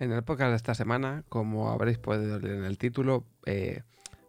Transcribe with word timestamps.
En 0.00 0.10
el 0.10 0.24
podcast 0.24 0.50
de 0.50 0.56
esta 0.56 0.74
semana, 0.74 1.22
como 1.28 1.70
habréis 1.70 1.98
podido 1.98 2.40
leer 2.40 2.56
en 2.56 2.64
el 2.64 2.78
título, 2.78 3.24
eh, 3.46 3.82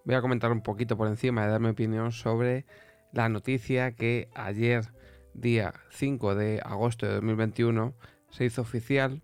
voy 0.05 0.13
a 0.13 0.21
comentar 0.21 0.52
un 0.52 0.62
poquito 0.62 0.95
por 0.95 1.07
encima 1.07 1.43
de 1.43 1.49
dar 1.49 1.59
mi 1.59 1.70
opinión 1.70 2.12
sobre 2.12 2.65
la 3.13 3.29
noticia 3.29 3.93
que 3.93 4.29
ayer, 4.35 4.93
día 5.34 5.73
5 5.89 6.35
de 6.35 6.62
agosto 6.63 7.07
de 7.07 7.13
2021, 7.13 7.95
se 8.29 8.45
hizo 8.45 8.62
oficial. 8.62 9.23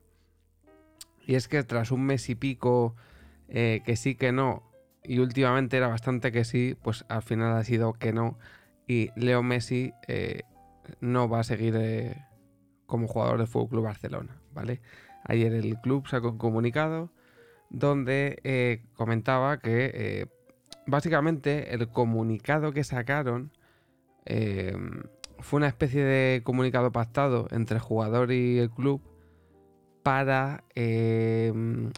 Y 1.28 1.36
es 1.36 1.48
que 1.48 1.62
tras 1.64 1.92
un 1.92 2.04
mes 2.04 2.28
y 2.30 2.36
pico 2.36 2.96
eh, 3.50 3.84
que 3.86 3.96
sí 3.98 4.16
que 4.16 4.32
no, 4.32 4.64
y 5.04 5.20
últimamente 5.20 5.78
era 5.78 5.90
bastante 5.90 6.32
que 6.32 6.44
sí, 6.44 6.76
pues 6.82 7.06
al 7.08 7.22
final 7.22 7.56
ha 7.56 7.64
sido 7.64 7.94
que 7.94 8.14
no. 8.14 8.40
Y 8.88 9.12
Leo 9.16 9.44
Messi 9.44 9.94
eh, 10.08 10.42
no 11.02 11.30
va 11.30 11.42
a 11.42 11.44
seguir 11.44 11.76
como 12.88 13.08
jugador 13.08 13.38
del 13.38 13.48
Fútbol 13.48 13.70
Club 13.70 13.84
Barcelona, 13.84 14.42
Ayer 15.24 15.54
el 15.54 15.80
club 15.82 16.08
sacó 16.08 16.32
un 16.32 16.38
comunicado 16.38 17.12
donde 17.70 18.82
comentaba 18.96 19.60
que 19.60 20.28
básicamente 20.86 21.74
el 21.74 21.90
comunicado 21.90 22.72
que 22.72 22.84
sacaron 22.84 23.52
fue 25.40 25.58
una 25.58 25.68
especie 25.68 26.04
de 26.04 26.42
comunicado 26.44 26.92
pactado 26.92 27.48
entre 27.52 27.76
el 27.76 27.82
jugador 27.82 28.32
y 28.32 28.60
el 28.60 28.70
club 28.70 29.02
para 30.08 30.64
eh, 30.74 31.52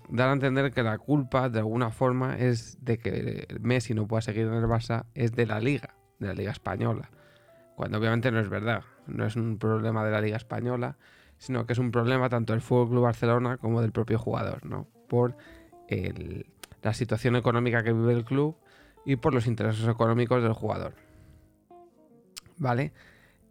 dar 0.09 0.29
a 0.29 0.33
entender 0.33 0.71
que 0.71 0.81
la 0.81 0.97
culpa 0.97 1.47
de 1.47 1.59
alguna 1.59 1.91
forma 1.91 2.37
es 2.37 2.83
de 2.83 2.97
que 2.97 3.45
Messi 3.61 3.93
no 3.93 4.07
pueda 4.07 4.21
seguir 4.21 4.47
en 4.47 4.53
el 4.55 4.63
Barça 4.63 5.05
es 5.13 5.33
de 5.33 5.45
la 5.45 5.59
liga, 5.59 5.95
de 6.17 6.25
la 6.25 6.33
liga 6.33 6.51
española. 6.51 7.11
Cuando 7.75 7.99
obviamente 7.99 8.31
no 8.31 8.39
es 8.39 8.49
verdad, 8.49 8.81
no 9.05 9.27
es 9.27 9.35
un 9.35 9.59
problema 9.59 10.03
de 10.03 10.09
la 10.09 10.21
liga 10.21 10.37
española, 10.37 10.97
sino 11.39 11.65
que 11.65 11.73
es 11.73 11.79
un 11.79 11.89
problema 11.89 12.29
tanto 12.29 12.53
del 12.53 12.61
Fútbol 12.61 12.89
Club 12.89 13.03
Barcelona 13.03 13.57
como 13.57 13.81
del 13.81 13.91
propio 13.91 14.19
jugador, 14.19 14.63
¿no? 14.65 14.87
Por 15.07 15.35
la 16.83 16.93
situación 16.93 17.35
económica 17.35 17.83
que 17.83 17.93
vive 17.93 18.13
el 18.13 18.23
club 18.23 18.55
y 19.05 19.15
por 19.15 19.33
los 19.33 19.47
intereses 19.47 19.87
económicos 19.87 20.43
del 20.43 20.53
jugador. 20.53 20.93
¿Vale? 22.57 22.91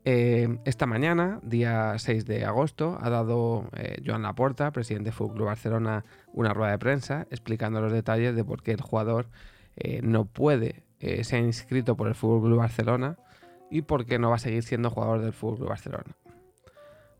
Eh, 0.04 0.58
esta 0.64 0.86
mañana, 0.86 1.40
día 1.42 1.98
6 1.98 2.24
de 2.24 2.44
agosto, 2.44 2.98
ha 3.00 3.10
dado 3.10 3.68
eh, 3.76 4.00
Joan 4.06 4.22
Laporta, 4.22 4.70
presidente 4.70 5.06
del 5.06 5.14
Fútbol 5.14 5.46
Barcelona, 5.46 6.04
una 6.32 6.54
rueda 6.54 6.72
de 6.72 6.78
prensa 6.78 7.26
explicando 7.30 7.80
los 7.80 7.92
detalles 7.92 8.34
de 8.34 8.44
por 8.44 8.62
qué 8.62 8.72
el 8.72 8.80
jugador 8.80 9.28
eh, 9.76 10.00
no 10.02 10.24
puede 10.24 10.84
ser 11.22 11.44
inscrito 11.44 11.96
por 11.96 12.08
el 12.08 12.16
Fútbol 12.16 12.56
Barcelona 12.56 13.18
y 13.70 13.82
por 13.82 14.04
qué 14.04 14.18
no 14.18 14.30
va 14.30 14.36
a 14.36 14.40
seguir 14.40 14.64
siendo 14.64 14.90
jugador 14.90 15.20
del 15.20 15.32
Fútbol 15.32 15.68
Barcelona. 15.68 16.16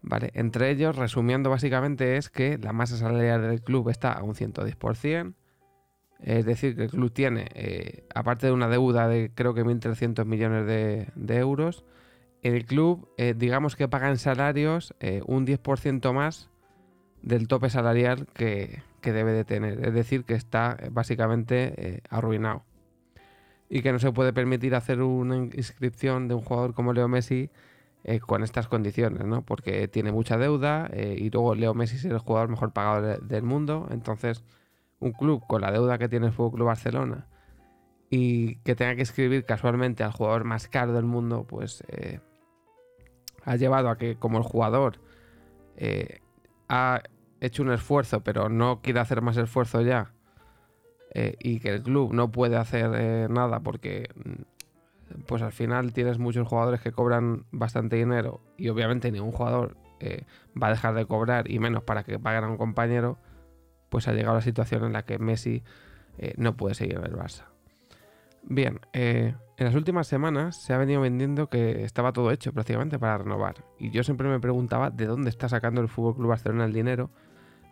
Vale, 0.02 0.30
entre 0.34 0.70
ellos, 0.70 0.96
resumiendo 0.96 1.50
básicamente, 1.50 2.16
es 2.16 2.30
que 2.30 2.58
la 2.58 2.72
masa 2.72 2.96
salarial 2.96 3.42
del 3.42 3.62
club 3.62 3.88
está 3.88 4.12
a 4.12 4.22
un 4.22 4.34
110%, 4.34 5.34
es 6.20 6.44
decir, 6.44 6.76
que 6.76 6.84
el 6.84 6.90
club 6.90 7.12
tiene, 7.12 7.46
aparte 8.14 8.46
de 8.46 8.52
una 8.52 8.68
deuda 8.68 9.06
de 9.06 9.30
creo 9.34 9.54
que 9.54 9.64
1.300 9.64 10.24
millones 10.24 10.66
de 10.66 11.36
euros, 11.36 11.84
el 12.42 12.64
club, 12.64 13.08
eh, 13.16 13.34
digamos 13.36 13.76
que 13.76 13.88
paga 13.88 14.08
en 14.08 14.18
salarios 14.18 14.94
eh, 15.00 15.22
un 15.26 15.46
10% 15.46 16.12
más 16.12 16.50
del 17.22 17.48
tope 17.48 17.68
salarial 17.70 18.26
que, 18.32 18.82
debe 19.02 19.32
de 19.32 19.44
tener. 19.44 19.84
Es 19.86 19.94
decir, 19.94 20.24
que 20.24 20.34
está 20.34 20.76
eh, 20.78 20.90
básicamente 20.92 22.02
arruinado. 22.10 22.62
Y 23.70 23.80
que 23.80 23.90
no 23.90 23.98
se 23.98 24.12
puede 24.12 24.34
permitir 24.34 24.74
hacer 24.74 25.00
una 25.00 25.36
inscripción 25.36 26.28
de 26.28 26.34
un 26.34 26.42
jugador 26.42 26.74
como 26.74 26.92
Leo 26.92 27.08
Messi 27.08 27.50
con 28.26 28.42
estas 28.42 28.68
condiciones, 28.68 29.24
¿no? 29.26 29.42
Porque 29.42 29.86
tiene 29.88 30.12
mucha 30.12 30.38
deuda 30.38 30.90
y 30.94 31.28
luego 31.30 31.54
Leo 31.54 31.74
Messi 31.74 31.96
es 31.96 32.04
el 32.06 32.18
jugador 32.18 32.48
mejor 32.48 32.72
pagado 32.72 33.18
del 33.18 33.42
mundo. 33.42 33.86
Entonces, 33.90 34.44
un 34.98 35.12
club 35.12 35.42
con 35.46 35.60
la 35.60 35.70
deuda 35.70 35.98
que 35.98 36.08
tiene 36.08 36.26
el 36.26 36.32
Fútbol 36.32 36.52
Club 36.52 36.66
Barcelona 36.68 37.26
y 38.08 38.56
que 38.60 38.74
tenga 38.74 38.96
que 38.96 39.02
escribir 39.02 39.44
casualmente 39.44 40.04
al 40.04 40.12
jugador 40.12 40.44
más 40.44 40.68
caro 40.68 40.94
del 40.94 41.04
mundo, 41.04 41.44
pues 41.46 41.84
ha 43.48 43.56
llevado 43.56 43.88
a 43.88 43.96
que 43.96 44.16
como 44.16 44.38
el 44.38 44.44
jugador 44.44 45.00
eh, 45.76 46.20
ha 46.68 47.02
hecho 47.40 47.62
un 47.62 47.72
esfuerzo 47.72 48.20
pero 48.20 48.48
no 48.48 48.82
quiere 48.82 49.00
hacer 49.00 49.22
más 49.22 49.36
esfuerzo 49.36 49.80
ya 49.80 50.12
eh, 51.14 51.36
y 51.40 51.60
que 51.60 51.70
el 51.70 51.82
club 51.82 52.12
no 52.12 52.30
puede 52.30 52.56
hacer 52.56 52.90
eh, 52.94 53.26
nada 53.30 53.60
porque 53.60 54.10
mm, 54.14 54.42
pues 55.26 55.42
al 55.42 55.52
final 55.52 55.92
tienes 55.92 56.18
muchos 56.18 56.46
jugadores 56.46 56.80
que 56.80 56.92
cobran 56.92 57.44
bastante 57.50 57.96
dinero 57.96 58.40
y 58.56 58.68
obviamente 58.68 59.10
ningún 59.10 59.32
jugador 59.32 59.76
va 60.60 60.68
a 60.68 60.70
dejar 60.70 60.94
de 60.94 61.06
cobrar 61.06 61.50
y 61.50 61.58
menos 61.58 61.82
para 61.82 62.04
que 62.04 62.18
paguen 62.20 62.44
a 62.44 62.48
un 62.48 62.56
compañero 62.56 63.18
pues 63.88 64.06
ha 64.06 64.12
llegado 64.12 64.36
la 64.36 64.42
situación 64.42 64.84
en 64.84 64.92
la 64.92 65.04
que 65.04 65.18
Messi 65.18 65.64
no 66.36 66.56
puede 66.56 66.74
seguir 66.74 66.98
en 66.98 67.04
el 67.04 67.16
Barça. 67.16 67.46
Bien, 68.50 68.80
eh, 68.94 69.34
en 69.58 69.66
las 69.66 69.74
últimas 69.74 70.06
semanas 70.06 70.56
se 70.56 70.72
ha 70.72 70.78
venido 70.78 71.02
vendiendo 71.02 71.48
que 71.48 71.84
estaba 71.84 72.14
todo 72.14 72.30
hecho 72.30 72.52
prácticamente 72.52 72.98
para 72.98 73.18
renovar. 73.18 73.56
Y 73.78 73.90
yo 73.90 74.02
siempre 74.02 74.26
me 74.26 74.40
preguntaba 74.40 74.90
de 74.90 75.04
dónde 75.04 75.28
está 75.28 75.50
sacando 75.50 75.82
el 75.82 75.88
Fútbol 75.88 76.14
Club 76.14 76.28
Barcelona 76.28 76.64
el 76.64 76.72
dinero. 76.72 77.10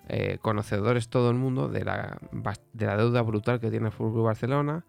Eh, 0.08 0.38
conocedores 0.42 1.08
todo 1.08 1.30
el 1.30 1.36
mundo 1.36 1.68
de 1.68 1.84
la, 1.84 2.18
de 2.74 2.86
la 2.86 2.96
deuda 2.98 3.22
brutal 3.22 3.58
que 3.58 3.70
tiene 3.70 3.86
el 3.86 3.92
Fútbol 3.92 4.12
Club 4.12 4.24
Barcelona, 4.26 4.84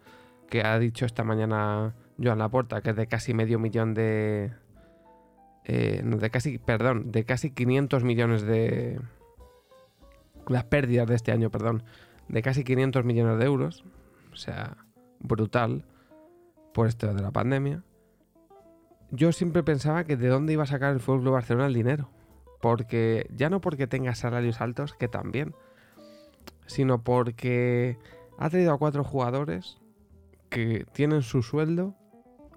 que 0.50 0.62
ha 0.62 0.78
dicho 0.78 1.06
esta 1.06 1.24
mañana 1.24 1.96
Joan 2.22 2.39
Laporta 2.39 2.81
que 2.81 2.91
es 2.91 2.95
de 2.95 3.07
casi 3.07 3.33
medio 3.33 3.59
millón 3.59 3.94
de. 3.94 4.51
Eh, 5.66 6.01
de 6.03 6.29
casi, 6.29 6.57
perdón, 6.57 7.11
de 7.11 7.25
casi 7.25 7.51
500 7.51 8.03
millones 8.03 8.41
de. 8.44 9.00
Las 10.47 10.63
pérdidas 10.63 11.07
de 11.07 11.16
este 11.16 11.31
año, 11.31 11.50
perdón, 11.50 11.83
de 12.29 12.41
casi 12.41 12.63
500 12.63 13.03
millones 13.03 13.38
de 13.38 13.45
euros. 13.45 13.83
O 14.31 14.35
sea, 14.35 14.77
brutal 15.19 15.83
por 16.73 16.88
esto 16.88 17.13
de 17.13 17.22
la 17.22 17.31
pandemia, 17.31 17.83
yo 19.11 19.31
siempre 19.31 19.63
pensaba 19.63 20.03
que 20.03 20.17
de 20.17 20.27
dónde 20.27 20.53
iba 20.53 20.63
a 20.63 20.67
sacar 20.67 20.94
el 20.94 21.00
Fútbol 21.00 21.31
Barcelona 21.31 21.67
el 21.67 21.73
dinero. 21.73 22.09
Porque 22.61 23.27
ya 23.35 23.50
no 23.50 23.61
porque 23.61 23.88
tenga 23.88 24.16
salarios 24.16 24.61
altos, 24.61 24.94
que 24.94 25.07
también, 25.07 25.53
sino 26.66 27.03
porque 27.03 27.97
ha 28.38 28.50
traído 28.50 28.73
a 28.73 28.77
cuatro 28.77 29.03
jugadores 29.03 29.77
que 30.50 30.85
tienen 30.91 31.22
su 31.22 31.44
sueldo, 31.44 31.95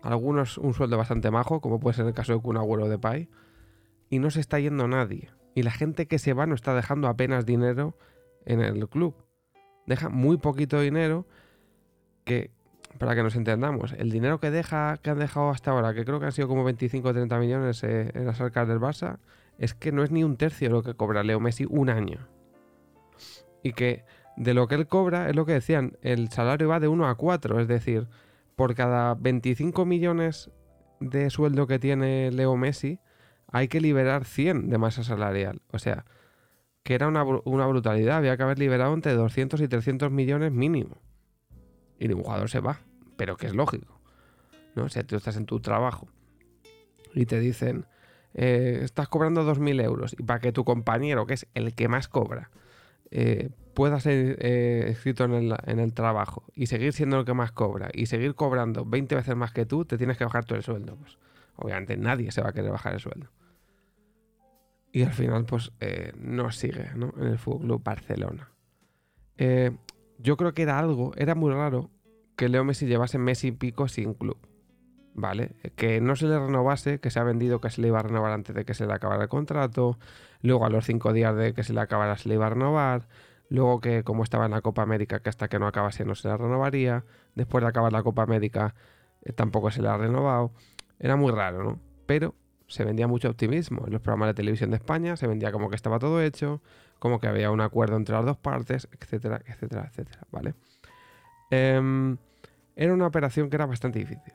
algunos 0.03 0.59
un 0.59 0.75
sueldo 0.75 0.97
bastante 0.97 1.31
majo, 1.31 1.61
como 1.61 1.81
puede 1.81 1.97
ser 1.97 2.07
el 2.07 2.15
caso 2.15 2.33
de 2.33 2.41
Kun 2.41 2.57
Agüero 2.57 2.89
de 2.89 2.99
Pai, 2.99 3.29
y 4.09 4.19
no 4.19 4.31
se 4.31 4.41
está 4.41 4.59
yendo 4.59 4.89
nadie. 4.89 5.31
Y 5.55 5.63
la 5.63 5.71
gente 5.71 6.07
que 6.07 6.19
se 6.19 6.33
va 6.33 6.47
no 6.47 6.55
está 6.55 6.75
dejando 6.75 7.09
apenas 7.09 7.47
dinero 7.47 7.97
en 8.45 8.61
el 8.61 8.89
club. 8.89 9.15
Deja 9.87 10.09
muy 10.09 10.37
poquito 10.37 10.81
dinero 10.81 11.27
que, 12.25 12.51
para 12.99 13.15
que 13.15 13.23
nos 13.23 13.37
entendamos, 13.37 13.93
el 13.93 14.11
dinero 14.11 14.41
que 14.41 14.51
deja, 14.51 14.99
que 14.99 15.11
han 15.11 15.19
dejado 15.19 15.51
hasta 15.51 15.73
ahora, 15.73 15.95
que 15.95 16.05
creo 16.05 16.21
que 16.21 16.27
han 16.27 16.33
sido 16.33 16.49
como 16.49 16.65
25 16.65 17.09
o 17.09 17.13
30 17.13 17.39
millones 17.39 17.83
eh, 17.83 18.11
en 18.15 18.27
las 18.27 18.41
arcas 18.41 18.69
del 18.69 18.79
Barça, 18.79 19.19
es 19.59 19.75
que 19.75 19.93
no 19.93 20.03
es 20.03 20.11
ni 20.11 20.25
un 20.25 20.37
tercio 20.37 20.71
lo 20.71 20.83
que 20.83 20.95
cobra 20.95 21.23
Leo 21.23 21.41
Messi 21.41 21.67
un 21.69 21.91
año. 21.91 22.29
Y 23.63 23.73
que 23.73 24.05
de 24.37 24.55
lo 24.55 24.69
que 24.69 24.75
él 24.75 24.87
cobra, 24.87 25.29
es 25.29 25.37
lo 25.37 25.45
que 25.45 25.53
decían, 25.53 25.99
el 26.01 26.31
salario 26.31 26.69
va 26.69 26.81
de 26.81 26.89
1 26.89 27.09
a 27.09 27.15
4, 27.15 27.61
es 27.61 27.69
decir, 27.69 28.09
por 28.61 28.75
cada 28.75 29.15
25 29.15 29.87
millones 29.87 30.51
de 31.01 31.31
sueldo 31.31 31.67
que 31.67 31.79
tiene 31.79 32.31
Leo 32.31 32.59
Messi, 32.59 33.01
hay 33.47 33.69
que 33.69 33.81
liberar 33.81 34.27
100 34.27 34.69
de 34.69 34.77
masa 34.77 35.03
salarial. 35.03 35.63
O 35.73 35.79
sea, 35.79 36.05
que 36.83 36.93
era 36.93 37.09
una, 37.09 37.25
una 37.25 37.67
brutalidad, 37.67 38.19
había 38.19 38.37
que 38.37 38.43
haber 38.43 38.59
liberado 38.59 38.93
entre 38.93 39.15
200 39.15 39.63
y 39.63 39.69
300 39.69 40.11
millones 40.11 40.53
mínimo 40.53 40.99
y 41.99 42.09
ningún 42.09 42.25
jugador 42.25 42.51
se 42.51 42.61
va, 42.61 42.81
pero 43.17 43.39
que 43.39 43.47
es 43.47 43.55
lógico. 43.55 43.99
¿no? 44.75 44.91
Si 44.91 45.03
tú 45.05 45.17
estás 45.17 45.39
en 45.39 45.47
tu 45.47 45.61
trabajo 45.61 46.09
y 47.15 47.25
te 47.25 47.41
dicen, 47.41 47.87
eh, 48.35 48.81
estás 48.83 49.09
cobrando 49.09 49.43
2.000 49.43 49.83
euros 49.83 50.15
y 50.19 50.23
para 50.23 50.41
que 50.41 50.53
tu 50.53 50.67
compañero, 50.67 51.25
que 51.25 51.33
es 51.33 51.47
el 51.55 51.75
que 51.75 51.89
más 51.89 52.09
cobra, 52.09 52.51
eh, 53.11 53.51
pueda 53.75 54.01
ser 54.01 54.37
eh, 54.41 54.87
escrito 54.89 55.25
en 55.25 55.33
el, 55.33 55.57
en 55.67 55.79
el, 55.79 55.93
trabajo 55.93 56.45
y 56.55 56.67
seguir 56.67 56.93
siendo 56.93 57.19
el 57.19 57.25
que 57.25 57.35
más 57.35 57.53
cobra 57.53 57.91
y 57.93 58.07
seguir 58.07 58.35
cobrando 58.35 58.85
20 58.85 59.15
veces 59.15 59.37
más 59.37 59.53
que 59.53 59.67
tú, 59.67 59.85
te 59.85 59.99
tienes 59.99 60.17
que 60.17 60.25
bajar 60.25 60.45
todo 60.45 60.57
el 60.57 60.65
sueldo. 60.65 60.97
Pues, 60.97 61.19
obviamente 61.57 61.97
nadie 61.97 62.31
se 62.33 62.43
va 62.43 62.51
a 62.51 62.53
querer 62.53 62.71
bajar 62.71 62.95
el 62.95 63.01
sueldo. 63.01 63.31
Y 64.93 65.03
al 65.03 65.13
final, 65.13 65.45
pues 65.45 65.71
no 66.17 66.51
sigue 66.51 66.89
en 66.89 67.27
el 67.27 67.39
Fútbol 67.39 67.61
Club 67.67 67.83
Barcelona 67.85 68.51
yo 70.23 70.37
creo 70.37 70.55
que 70.55 70.63
era 70.63 70.79
algo, 70.79 71.13
era 71.17 71.35
muy 71.35 71.53
raro 71.53 71.91
que 72.37 72.49
Leo 72.49 72.65
Messi 72.65 72.87
llevase 72.87 73.19
Messi 73.19 73.49
y 73.49 73.53
pico 73.53 73.89
sin 73.89 74.15
club. 74.15 74.39
¿Vale? 75.15 75.57
Que 75.77 76.01
no 76.01 76.15
se 76.17 76.27
le 76.27 76.39
renovase, 76.39 77.01
que 77.01 77.11
se 77.11 77.19
ha 77.19 77.25
vendido 77.25 77.61
que 77.61 77.71
se 77.71 77.81
le 77.81 77.89
iba 77.89 77.99
a 77.99 78.03
renovar 78.03 78.33
antes 78.33 78.55
de 78.55 78.65
que 78.65 78.75
se 78.75 78.87
le 78.87 78.93
acabara 78.93 79.25
el 79.25 79.29
contrato, 79.29 79.99
luego 80.43 80.65
a 80.65 80.71
los 80.71 80.87
cinco 80.87 81.13
días 81.13 81.35
de 81.37 81.53
que 81.53 81.65
se 81.65 81.73
le 81.73 81.81
acabara 81.81 82.17
se 82.17 82.29
le 82.29 82.37
iba 82.37 82.47
a 82.47 82.51
renovar, 82.51 83.09
luego 83.49 83.81
que 83.81 84.05
como 84.05 84.23
estaba 84.23 84.47
en 84.47 84.53
la 84.53 84.61
Copa 84.63 84.83
América, 84.83 85.21
que 85.21 85.29
hasta 85.29 85.49
que 85.49 85.59
no 85.59 85.67
acabase 85.67 86.05
no 86.05 86.15
se 86.15 86.29
le 86.29 86.37
renovaría, 86.37 87.05
después 87.35 87.63
de 87.63 87.69
acabar 87.69 87.93
la 87.93 88.03
Copa 88.03 88.23
América 88.23 88.75
eh, 89.23 89.33
tampoco 89.33 89.71
se 89.71 89.83
le 89.83 89.89
ha 89.89 89.97
renovado. 89.97 90.53
Era 90.99 91.17
muy 91.17 91.33
raro, 91.33 91.63
¿no? 91.63 91.81
Pero 92.07 92.35
se 92.67 92.85
vendía 92.85 93.09
mucho 93.09 93.29
optimismo. 93.29 93.85
En 93.87 93.93
los 93.93 94.01
programas 94.01 94.29
de 94.29 94.35
televisión 94.35 94.71
de 94.71 94.77
España 94.77 95.17
se 95.17 95.27
vendía 95.27 95.51
como 95.51 95.69
que 95.69 95.77
estaba 95.77 95.99
todo 95.99 96.23
hecho, 96.23 96.63
como 96.99 97.19
que 97.19 97.27
había 97.27 97.51
un 97.51 97.61
acuerdo 97.61 97.97
entre 97.97 98.15
las 98.15 98.25
dos 98.25 98.37
partes, 98.37 98.89
etcétera, 98.93 99.43
etcétera, 99.45 99.89
etcétera, 99.91 100.21
¿vale? 100.31 100.55
Em, 101.51 102.17
era 102.77 102.95
una 102.95 103.07
operación 103.07 103.51
que 103.51 103.57
era 103.57 103.67
bastante 103.67 103.99
difícil. 103.99 104.33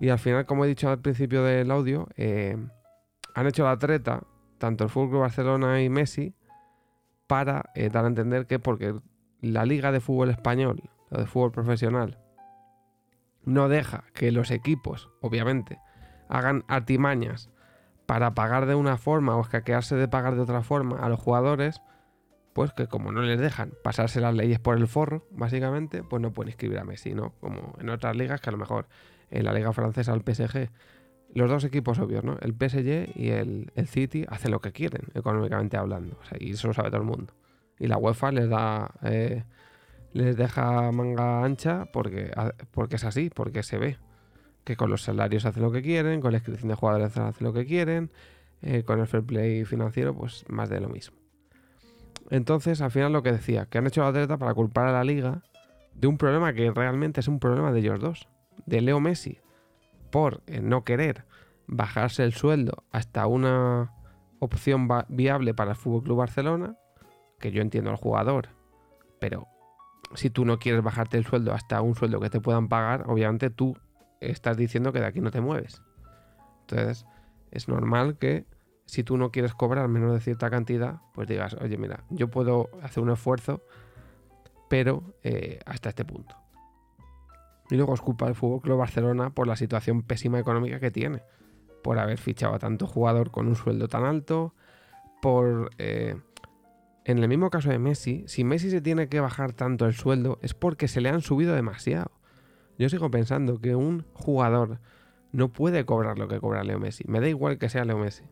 Y 0.00 0.08
al 0.08 0.18
final, 0.18 0.46
como 0.46 0.64
he 0.64 0.68
dicho 0.68 0.88
al 0.88 1.00
principio 1.00 1.44
del 1.44 1.70
audio, 1.70 2.08
eh, 2.16 2.56
han 3.34 3.46
hecho 3.46 3.64
la 3.64 3.78
treta, 3.78 4.22
tanto 4.58 4.84
el 4.84 4.90
Fútbol 4.90 5.20
Barcelona 5.20 5.82
y 5.82 5.90
Messi, 5.90 6.34
para 7.26 7.70
eh, 7.74 7.90
dar 7.90 8.04
a 8.04 8.08
entender 8.08 8.46
que 8.46 8.58
porque 8.58 8.94
la 9.40 9.64
Liga 9.66 9.92
de 9.92 10.00
Fútbol 10.00 10.30
Español, 10.30 10.90
la 11.10 11.20
de 11.20 11.26
fútbol 11.26 11.52
profesional, 11.52 12.18
no 13.44 13.68
deja 13.68 14.04
que 14.14 14.32
los 14.32 14.50
equipos, 14.50 15.10
obviamente, 15.20 15.78
hagan 16.28 16.64
artimañas 16.66 17.50
para 18.06 18.34
pagar 18.34 18.66
de 18.66 18.74
una 18.74 18.96
forma 18.96 19.36
o 19.36 19.42
escaquearse 19.42 19.96
de 19.96 20.08
pagar 20.08 20.34
de 20.34 20.40
otra 20.40 20.62
forma 20.62 20.98
a 20.98 21.08
los 21.08 21.20
jugadores, 21.20 21.82
pues 22.52 22.72
que 22.72 22.86
como 22.86 23.12
no 23.12 23.22
les 23.22 23.38
dejan 23.38 23.72
pasarse 23.84 24.20
las 24.20 24.34
leyes 24.34 24.58
por 24.58 24.76
el 24.76 24.88
forro, 24.88 25.26
básicamente, 25.30 26.02
pues 26.02 26.20
no 26.20 26.32
pueden 26.32 26.48
inscribir 26.48 26.78
a 26.78 26.84
Messi, 26.84 27.14
¿no? 27.14 27.34
Como 27.40 27.74
en 27.78 27.90
otras 27.90 28.16
ligas 28.16 28.40
que 28.40 28.50
a 28.50 28.52
lo 28.52 28.58
mejor 28.58 28.88
en 29.30 29.44
la 29.44 29.52
liga 29.52 29.72
francesa 29.72 30.12
el 30.12 30.22
PSG, 30.22 30.70
los 31.34 31.48
dos 31.48 31.64
equipos 31.64 31.98
obvios, 31.98 32.24
¿no? 32.24 32.36
El 32.40 32.52
PSG 32.52 33.16
y 33.16 33.30
el, 33.30 33.70
City 33.86 34.24
hacen 34.28 34.50
lo 34.50 34.60
que 34.60 34.72
quieren, 34.72 35.02
económicamente 35.14 35.76
hablando, 35.76 36.18
y 36.38 36.52
eso 36.52 36.68
lo 36.68 36.74
sabe 36.74 36.90
todo 36.90 37.00
el 37.00 37.06
mundo. 37.06 37.34
Y 37.78 37.86
la 37.86 37.96
UEFA 37.96 38.32
les 38.32 38.48
da... 38.48 38.92
Eh, 39.02 39.44
les 40.12 40.36
deja 40.36 40.90
manga 40.92 41.44
ancha 41.44 41.86
porque, 41.92 42.32
porque 42.72 42.96
es 42.96 43.04
así, 43.04 43.30
porque 43.30 43.62
se 43.62 43.78
ve 43.78 43.96
que 44.64 44.76
con 44.76 44.90
los 44.90 45.02
salarios 45.02 45.46
hacen 45.46 45.62
lo 45.62 45.72
que 45.72 45.82
quieren, 45.82 46.20
con 46.20 46.32
la 46.32 46.38
inscripción 46.38 46.68
de 46.68 46.74
jugadores 46.74 47.16
hacen 47.16 47.46
lo 47.46 47.52
que 47.52 47.64
quieren, 47.64 48.10
eh, 48.62 48.82
con 48.82 49.00
el 49.00 49.06
fair 49.06 49.24
play 49.24 49.64
financiero, 49.64 50.14
pues 50.14 50.44
más 50.48 50.68
de 50.68 50.80
lo 50.80 50.88
mismo. 50.88 51.16
Entonces, 52.30 52.80
al 52.80 52.90
final 52.90 53.12
lo 53.12 53.22
que 53.22 53.32
decía, 53.32 53.66
que 53.66 53.78
han 53.78 53.86
hecho 53.86 54.02
la 54.02 54.08
atleta 54.08 54.36
para 54.36 54.54
culpar 54.54 54.86
a 54.86 54.92
la 54.92 55.04
liga 55.04 55.42
de 55.94 56.06
un 56.06 56.18
problema 56.18 56.52
que 56.52 56.70
realmente 56.70 57.20
es 57.20 57.28
un 57.28 57.40
problema 57.40 57.72
de 57.72 57.80
ellos 57.80 58.00
dos, 58.00 58.28
de 58.66 58.80
Leo 58.80 59.00
Messi, 59.00 59.38
por 60.10 60.42
eh, 60.46 60.60
no 60.60 60.84
querer 60.84 61.24
bajarse 61.66 62.24
el 62.24 62.32
sueldo 62.32 62.84
hasta 62.90 63.26
una 63.26 63.92
opción 64.40 64.88
viable 65.08 65.54
para 65.54 65.72
el 65.72 65.76
Fútbol 65.76 66.02
Club 66.02 66.18
Barcelona, 66.18 66.76
que 67.38 67.52
yo 67.52 67.62
entiendo 67.62 67.90
al 67.90 67.96
jugador, 67.96 68.48
pero 69.18 69.46
si 70.14 70.30
tú 70.30 70.44
no 70.44 70.58
quieres 70.58 70.82
bajarte 70.82 71.16
el 71.16 71.24
sueldo 71.24 71.52
hasta 71.52 71.80
un 71.80 71.94
sueldo 71.94 72.20
que 72.20 72.30
te 72.30 72.40
puedan 72.40 72.68
pagar, 72.68 73.04
obviamente 73.06 73.50
tú 73.50 73.76
estás 74.20 74.56
diciendo 74.56 74.92
que 74.92 75.00
de 75.00 75.06
aquí 75.06 75.20
no 75.20 75.30
te 75.30 75.40
mueves. 75.40 75.82
Entonces, 76.62 77.06
es 77.50 77.68
normal 77.68 78.18
que 78.18 78.46
si 78.86 79.04
tú 79.04 79.16
no 79.16 79.30
quieres 79.30 79.54
cobrar 79.54 79.88
menos 79.88 80.12
de 80.12 80.20
cierta 80.20 80.50
cantidad, 80.50 81.00
pues 81.14 81.28
digas, 81.28 81.54
oye, 81.60 81.76
mira, 81.78 82.04
yo 82.10 82.28
puedo 82.28 82.68
hacer 82.82 83.02
un 83.02 83.10
esfuerzo, 83.10 83.62
pero 84.68 85.14
eh, 85.22 85.60
hasta 85.64 85.90
este 85.90 86.04
punto. 86.04 86.39
Y 87.70 87.76
luego 87.76 87.94
es 87.94 88.00
culpa 88.00 88.26
del 88.26 88.34
Fútbol 88.34 88.60
Club 88.60 88.78
Barcelona 88.78 89.30
por 89.30 89.46
la 89.46 89.56
situación 89.56 90.02
pésima 90.02 90.38
económica 90.38 90.80
que 90.80 90.90
tiene, 90.90 91.22
por 91.82 91.98
haber 91.98 92.18
fichado 92.18 92.54
a 92.54 92.58
tanto 92.58 92.86
jugador 92.86 93.30
con 93.30 93.46
un 93.46 93.56
sueldo 93.56 93.88
tan 93.88 94.04
alto, 94.04 94.54
por 95.22 95.70
eh, 95.78 96.16
en 97.04 97.18
el 97.18 97.28
mismo 97.28 97.50
caso 97.50 97.70
de 97.70 97.78
Messi, 97.78 98.24
si 98.26 98.44
Messi 98.44 98.70
se 98.70 98.80
tiene 98.80 99.08
que 99.08 99.20
bajar 99.20 99.52
tanto 99.52 99.86
el 99.86 99.94
sueldo 99.94 100.38
es 100.42 100.54
porque 100.54 100.88
se 100.88 101.00
le 101.00 101.08
han 101.08 101.22
subido 101.22 101.54
demasiado. 101.54 102.10
Yo 102.78 102.88
sigo 102.88 103.10
pensando 103.10 103.60
que 103.60 103.74
un 103.74 104.04
jugador 104.14 104.78
no 105.32 105.52
puede 105.52 105.84
cobrar 105.84 106.18
lo 106.18 106.28
que 106.28 106.40
cobra 106.40 106.64
Leo 106.64 106.78
Messi. 106.78 107.04
Me 107.06 107.20
da 107.20 107.28
igual 107.28 107.58
que 107.58 107.68
sea 107.68 107.84
Leo 107.84 107.98
Messi. 107.98 108.24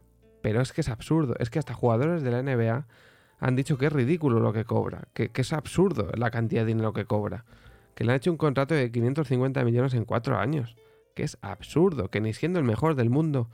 Pero 0.42 0.60
es 0.60 0.72
que 0.72 0.80
es 0.80 0.88
absurdo. 0.88 1.34
Es 1.38 1.50
que 1.50 1.58
hasta 1.58 1.74
jugadores 1.74 2.22
de 2.22 2.30
la 2.30 2.42
NBA 2.42 2.86
han 3.40 3.56
dicho 3.56 3.78
que 3.78 3.86
es 3.86 3.92
ridículo 3.92 4.40
lo 4.40 4.52
que 4.52 4.64
cobra. 4.64 5.08
Que, 5.12 5.30
es 5.34 5.52
absurdo 5.52 6.10
la 6.14 6.30
cantidad 6.30 6.62
de 6.62 6.68
dinero 6.68 6.92
que 6.92 7.04
cobra. 7.04 7.44
Que 7.98 8.04
le 8.04 8.12
han 8.12 8.18
hecho 8.18 8.30
un 8.30 8.36
contrato 8.36 8.76
de 8.76 8.92
550 8.92 9.64
millones 9.64 9.92
en 9.94 10.04
cuatro 10.04 10.38
años. 10.38 10.76
Que 11.16 11.24
es 11.24 11.36
absurdo. 11.40 12.12
Que 12.12 12.20
ni 12.20 12.32
siendo 12.32 12.60
el 12.60 12.64
mejor 12.64 12.94
del 12.94 13.10
mundo 13.10 13.50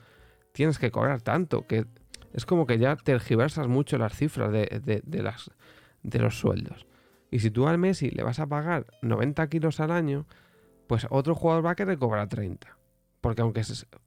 tienes 0.53 0.79
que 0.79 0.91
cobrar 0.91 1.23
tanto. 1.23 1.67
Que 1.67 1.87
es 2.35 2.45
como 2.45 2.67
que 2.67 2.77
ya 2.77 2.95
tergiversas 2.97 3.69
mucho 3.69 3.97
las 3.97 4.15
cifras 4.15 4.53
de, 4.53 5.03
de 6.03 6.19
los 6.19 6.39
sueldos. 6.39 6.87
Y 7.31 7.39
si 7.39 7.51
tú 7.51 7.67
al 7.67 7.79
Messi 7.79 8.11
le 8.11 8.23
vas 8.23 8.39
a 8.39 8.47
pagar 8.47 8.85
90 9.01 9.49
kilos 9.49 9.81
al 9.81 9.93
año, 9.93 10.27
pues 10.89 11.07
otro 11.09 11.35
jugador 11.35 11.65
va 11.65 11.71
a 11.71 11.75
querer 11.75 11.97
cobrar 11.97 12.29
30. 12.29 12.77
Porque, 13.23 13.41
aunque 13.41 13.63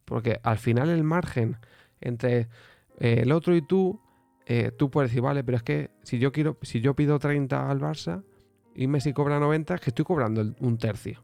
porque 0.05 0.39
al 0.43 0.59
final 0.59 0.91
el 0.91 1.03
margen 1.03 1.57
entre 1.99 2.41
eh, 2.99 3.21
el 3.23 3.31
otro 3.31 3.55
y 3.55 3.63
tú, 3.63 3.99
eh, 4.45 4.71
tú 4.77 4.91
puedes 4.91 5.09
decir, 5.09 5.23
vale, 5.23 5.43
pero 5.43 5.57
es 5.57 5.63
que 5.63 5.89
si 6.03 6.19
yo 6.19 6.31
quiero, 6.31 6.59
si 6.61 6.79
yo 6.79 6.93
pido 6.93 7.17
30 7.17 7.71
al 7.71 7.79
Barça 7.79 8.21
y 8.77 8.85
Messi 8.85 9.11
cobra 9.11 9.39
90, 9.39 9.73
es 9.73 9.81
que 9.81 9.89
estoy 9.89 10.05
cobrando 10.05 10.53
un 10.59 10.77
tercio. 10.77 11.23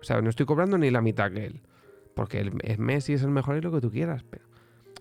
O 0.00 0.04
sea, 0.04 0.22
no 0.22 0.30
estoy 0.30 0.46
cobrando 0.46 0.78
ni 0.78 0.88
la 0.92 1.00
mitad 1.00 1.32
que 1.32 1.46
él. 1.46 1.62
Porque 2.14 2.38
el, 2.38 2.78
Messi 2.78 3.12
es 3.12 3.24
el 3.24 3.30
mejor 3.30 3.56
y 3.56 3.60
lo 3.60 3.72
que 3.72 3.80
tú 3.80 3.90
quieras, 3.90 4.22
pero 4.22 4.46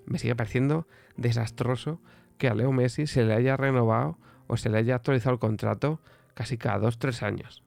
me 0.08 0.18
sigue 0.18 0.36
pareciendo 0.36 0.88
desastroso 1.16 2.02
que 2.40 2.48
a 2.48 2.56
Leo 2.56 2.72
Messi 2.72 3.06
se 3.06 3.24
le 3.24 3.36
haya 3.36 3.56
renovado 3.56 4.18
o 4.48 4.58
se 4.58 4.70
le 4.70 4.80
haya 4.80 4.96
actualizado 4.96 5.34
el 5.34 5.40
contrato 5.40 6.02
casi 6.34 6.58
cada 6.58 6.80
dos, 6.80 6.98
tres 6.98 7.22
años. 7.22 7.64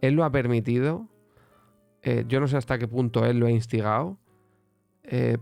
Él 0.00 0.14
lo 0.14 0.24
ha 0.24 0.32
permitido, 0.32 1.06
eh, 2.02 2.24
yo 2.26 2.40
no 2.40 2.48
sé 2.48 2.56
hasta 2.56 2.78
qué 2.78 2.88
punto 2.88 3.24
él 3.24 3.38
lo 3.38 3.46
ha 3.46 3.50
instigado, 3.50 4.18
eh, 5.04 5.38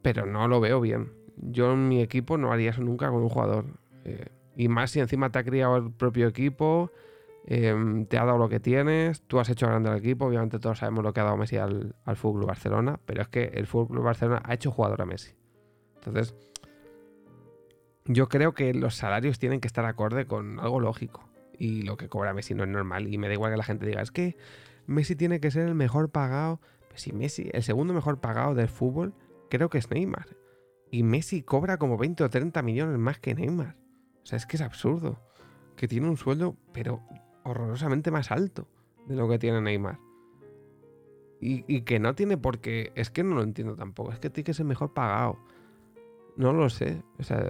pero 0.00 0.24
no 0.24 0.48
lo 0.48 0.58
veo 0.60 0.80
bien. 0.80 1.12
Yo 1.36 1.74
en 1.74 1.86
mi 1.86 2.00
equipo 2.00 2.38
no 2.38 2.50
haría 2.50 2.70
eso 2.70 2.80
nunca 2.80 3.10
con 3.10 3.22
un 3.22 3.28
jugador. 3.28 3.66
Eh, 4.04 4.30
y 4.56 4.68
más 4.68 4.90
si 4.90 5.00
encima 5.00 5.30
te 5.30 5.38
ha 5.38 5.44
criado 5.44 5.76
el 5.76 5.92
propio 5.92 6.28
equipo, 6.28 6.90
em, 7.46 8.06
te 8.06 8.18
ha 8.18 8.24
dado 8.24 8.38
lo 8.38 8.48
que 8.48 8.60
tienes, 8.60 9.22
tú 9.22 9.38
has 9.38 9.48
hecho 9.48 9.66
grande 9.66 9.88
al 9.88 9.98
equipo, 9.98 10.26
obviamente 10.26 10.58
todos 10.58 10.78
sabemos 10.78 11.04
lo 11.04 11.12
que 11.12 11.20
ha 11.20 11.24
dado 11.24 11.36
Messi 11.36 11.56
al, 11.56 11.94
Fútbol 12.16 12.46
Barcelona, 12.46 12.98
pero 13.04 13.22
es 13.22 13.28
que 13.28 13.44
el 13.54 13.66
Fútbol 13.66 14.00
Barcelona 14.00 14.42
ha 14.44 14.54
hecho 14.54 14.70
jugador 14.70 15.02
a 15.02 15.06
Messi. 15.06 15.34
Entonces, 15.96 16.34
yo 18.04 18.28
creo 18.28 18.52
que 18.54 18.74
los 18.74 18.94
salarios 18.94 19.38
tienen 19.38 19.60
que 19.60 19.68
estar 19.68 19.84
acorde 19.84 20.26
con 20.26 20.60
algo 20.60 20.80
lógico. 20.80 21.28
Y 21.58 21.82
lo 21.82 21.96
que 21.96 22.08
cobra 22.08 22.34
Messi 22.34 22.54
no 22.54 22.64
es 22.64 22.68
normal. 22.68 23.12
Y 23.12 23.18
me 23.18 23.28
da 23.28 23.34
igual 23.34 23.50
que 23.50 23.56
la 23.56 23.64
gente 23.64 23.86
diga, 23.86 24.02
es 24.02 24.10
que 24.10 24.36
Messi 24.86 25.16
tiene 25.16 25.40
que 25.40 25.50
ser 25.50 25.66
el 25.66 25.74
mejor 25.74 26.10
pagado. 26.10 26.60
Pues 26.88 27.00
si 27.00 27.12
Messi, 27.12 27.48
el 27.52 27.62
segundo 27.62 27.94
mejor 27.94 28.20
pagado 28.20 28.54
del 28.54 28.68
fútbol, 28.68 29.14
creo 29.50 29.70
que 29.70 29.78
es 29.78 29.90
Neymar. 29.90 30.36
Y 30.90 31.02
Messi 31.02 31.42
cobra 31.42 31.78
como 31.78 31.96
20 31.96 32.24
o 32.24 32.30
30 32.30 32.62
millones 32.62 32.98
más 32.98 33.18
que 33.18 33.34
Neymar. 33.34 33.76
O 34.22 34.26
sea, 34.26 34.36
es 34.36 34.46
que 34.46 34.56
es 34.56 34.62
absurdo. 34.62 35.20
Que 35.76 35.88
tiene 35.88 36.08
un 36.08 36.16
sueldo, 36.16 36.56
pero 36.72 37.02
horrorosamente 37.46 38.10
más 38.10 38.30
alto 38.30 38.66
de 39.06 39.16
lo 39.16 39.28
que 39.28 39.38
tiene 39.38 39.60
Neymar. 39.60 39.98
Y, 41.40 41.64
y 41.68 41.82
que 41.82 41.98
no 41.98 42.14
tiene 42.14 42.36
por 42.36 42.58
qué. 42.58 42.92
Es 42.94 43.10
que 43.10 43.22
no 43.22 43.36
lo 43.36 43.42
entiendo 43.42 43.76
tampoco. 43.76 44.12
Es 44.12 44.18
que 44.18 44.30
tiene 44.30 44.44
que 44.44 44.54
ser 44.54 44.66
mejor 44.66 44.92
pagado. 44.92 45.38
No 46.36 46.52
lo 46.52 46.68
sé. 46.70 47.02
O 47.18 47.22
sea, 47.22 47.44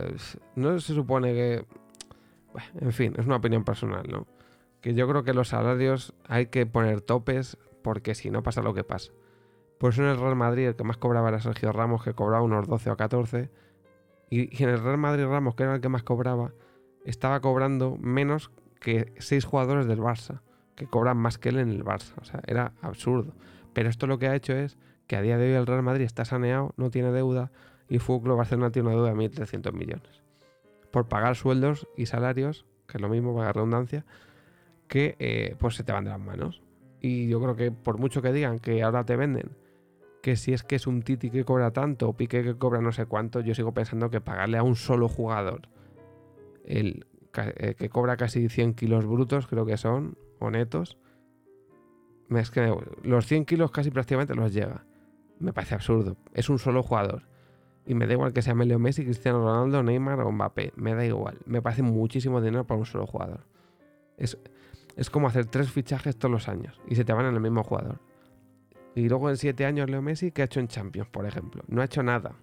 no 0.54 0.78
se 0.80 0.94
supone 0.94 1.32
que. 1.32 1.64
en 2.80 2.92
fin, 2.92 3.14
es 3.16 3.26
una 3.26 3.36
opinión 3.36 3.64
personal, 3.64 4.06
¿no? 4.08 4.26
Que 4.80 4.94
yo 4.94 5.08
creo 5.08 5.24
que 5.24 5.34
los 5.34 5.48
salarios 5.48 6.14
hay 6.28 6.46
que 6.46 6.66
poner 6.66 7.00
topes 7.00 7.56
porque 7.82 8.14
si 8.14 8.30
no 8.30 8.42
pasa 8.42 8.62
lo 8.62 8.74
que 8.74 8.84
pasa. 8.84 9.12
Por 9.78 9.92
eso 9.92 10.02
en 10.02 10.08
el 10.08 10.18
Real 10.18 10.36
Madrid 10.36 10.66
el 10.66 10.76
que 10.76 10.84
más 10.84 10.96
cobraba 10.96 11.28
era 11.28 11.40
Sergio 11.40 11.72
Ramos, 11.72 12.02
que 12.02 12.14
cobraba 12.14 12.42
unos 12.42 12.66
12 12.66 12.90
o 12.90 12.96
14. 12.96 13.50
Y, 14.30 14.62
en 14.62 14.70
el 14.70 14.82
Real 14.82 14.98
Madrid 14.98 15.26
Ramos, 15.26 15.54
que 15.54 15.64
era 15.64 15.74
el 15.74 15.80
que 15.80 15.88
más 15.88 16.02
cobraba, 16.02 16.52
estaba 17.04 17.40
cobrando 17.40 17.96
menos 18.00 18.50
que 18.80 19.12
seis 19.18 19.44
jugadores 19.44 19.86
del 19.86 20.00
Barça, 20.00 20.40
que 20.74 20.86
cobran 20.86 21.16
más 21.16 21.38
que 21.38 21.48
él 21.48 21.58
en 21.58 21.70
el 21.70 21.84
Barça. 21.84 22.12
O 22.20 22.24
sea, 22.24 22.40
era 22.46 22.72
absurdo. 22.82 23.34
Pero 23.72 23.88
esto 23.88 24.06
lo 24.06 24.18
que 24.18 24.28
ha 24.28 24.34
hecho 24.34 24.52
es 24.54 24.78
que 25.06 25.16
a 25.16 25.22
día 25.22 25.38
de 25.38 25.48
hoy 25.48 25.52
el 25.54 25.66
Real 25.66 25.82
Madrid 25.82 26.04
está 26.04 26.24
saneado, 26.24 26.72
no 26.76 26.90
tiene 26.90 27.12
deuda, 27.12 27.50
y 27.88 27.98
Fútbol 27.98 28.36
Barcelona 28.36 28.70
tiene 28.70 28.88
una 28.88 28.96
deuda 28.96 29.10
de 29.10 29.16
1.300 29.16 29.72
millones. 29.72 30.22
Por 30.90 31.08
pagar 31.08 31.36
sueldos 31.36 31.88
y 31.96 32.06
salarios, 32.06 32.64
que 32.86 32.98
es 32.98 33.02
lo 33.02 33.08
mismo, 33.08 33.34
para 33.34 33.52
redundancia, 33.52 34.04
que 34.88 35.16
eh, 35.18 35.56
pues 35.58 35.76
se 35.76 35.84
te 35.84 35.92
van 35.92 36.04
de 36.04 36.10
las 36.10 36.20
manos. 36.20 36.62
Y 37.00 37.28
yo 37.28 37.40
creo 37.40 37.56
que 37.56 37.70
por 37.70 37.98
mucho 37.98 38.22
que 38.22 38.32
digan 38.32 38.58
que 38.58 38.82
ahora 38.82 39.04
te 39.04 39.16
venden, 39.16 39.50
que 40.22 40.36
si 40.36 40.52
es 40.52 40.62
que 40.62 40.76
es 40.76 40.86
un 40.86 41.02
Titi 41.02 41.30
que 41.30 41.44
cobra 41.44 41.70
tanto 41.70 42.08
o 42.08 42.16
Piqué 42.16 42.42
que 42.42 42.56
cobra 42.56 42.80
no 42.80 42.92
sé 42.92 43.06
cuánto, 43.06 43.40
yo 43.40 43.54
sigo 43.54 43.72
pensando 43.72 44.10
que 44.10 44.20
pagarle 44.20 44.58
a 44.58 44.62
un 44.62 44.74
solo 44.74 45.08
jugador, 45.08 45.68
el 46.64 47.06
que 47.36 47.88
cobra 47.88 48.16
casi 48.16 48.48
100 48.48 48.74
kilos 48.74 49.06
brutos, 49.06 49.46
creo 49.46 49.66
que 49.66 49.76
son, 49.76 50.16
o 50.38 50.50
netos, 50.50 50.98
que 52.52 52.74
los 53.02 53.26
100 53.26 53.44
kilos 53.44 53.70
casi 53.70 53.90
prácticamente 53.90 54.34
los 54.34 54.52
llega. 54.52 54.84
Me 55.38 55.52
parece 55.52 55.74
absurdo. 55.74 56.16
Es 56.32 56.48
un 56.48 56.58
solo 56.58 56.82
jugador. 56.82 57.22
Y 57.86 57.94
me 57.94 58.06
da 58.06 58.14
igual 58.14 58.32
que 58.32 58.42
sea 58.42 58.54
Leo 58.54 58.78
Messi, 58.78 59.04
Cristiano 59.04 59.38
Ronaldo, 59.38 59.82
Neymar 59.82 60.20
o 60.20 60.32
Mbappé. 60.32 60.72
Me 60.76 60.94
da 60.94 61.04
igual. 61.04 61.38
Me 61.46 61.62
parece 61.62 61.82
muchísimo 61.82 62.40
dinero 62.40 62.66
para 62.66 62.80
un 62.80 62.86
solo 62.86 63.06
jugador. 63.06 63.46
Es, 64.16 64.38
es 64.96 65.10
como 65.10 65.28
hacer 65.28 65.46
tres 65.46 65.70
fichajes 65.70 66.16
todos 66.16 66.32
los 66.32 66.48
años 66.48 66.80
y 66.88 66.96
se 66.96 67.04
te 67.04 67.12
van 67.12 67.26
en 67.26 67.34
el 67.34 67.40
mismo 67.40 67.62
jugador. 67.62 68.00
Y 68.94 69.08
luego 69.08 69.28
en 69.30 69.36
siete 69.36 69.66
años 69.66 69.88
Leo 69.90 70.02
Messi, 70.02 70.32
¿qué 70.32 70.42
ha 70.42 70.46
hecho 70.46 70.58
en 70.58 70.68
Champions, 70.68 71.08
por 71.10 71.26
ejemplo? 71.26 71.62
No 71.68 71.82
ha 71.82 71.84
hecho 71.84 72.02
nada. 72.02 72.34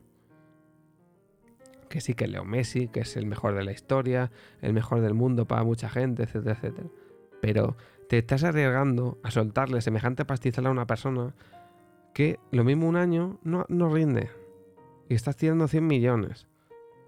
Que 1.93 2.01
sí 2.01 2.15
que 2.15 2.27
Leo 2.27 2.43
Messi, 2.43 2.87
que 2.87 3.01
es 3.01 3.15
el 3.17 3.27
mejor 3.27 3.53
de 3.53 3.63
la 3.63 3.71
historia, 3.71 4.31
el 4.63 4.73
mejor 4.73 5.01
del 5.01 5.13
mundo 5.13 5.45
para 5.45 5.63
mucha 5.63 5.89
gente, 5.89 6.23
etcétera, 6.23 6.55
etcétera. 6.55 6.87
Pero 7.39 7.77
te 8.09 8.17
estás 8.17 8.43
arriesgando 8.43 9.19
a 9.21 9.29
soltarle 9.29 9.79
semejante 9.79 10.25
pastizal 10.25 10.65
a 10.65 10.71
una 10.71 10.87
persona 10.87 11.35
que 12.15 12.39
lo 12.49 12.63
mismo 12.63 12.87
un 12.87 12.95
año 12.95 13.37
no, 13.43 13.67
no 13.69 13.93
rinde. 13.93 14.31
Y 15.07 15.13
estás 15.13 15.37
tirando 15.37 15.67
100 15.67 15.85
millones. 15.85 16.47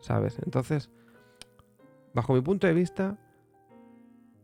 ¿Sabes? 0.02 0.38
Entonces, 0.46 0.92
bajo 2.14 2.36
mi 2.36 2.42
punto 2.42 2.68
de 2.68 2.76
vista, 2.76 3.18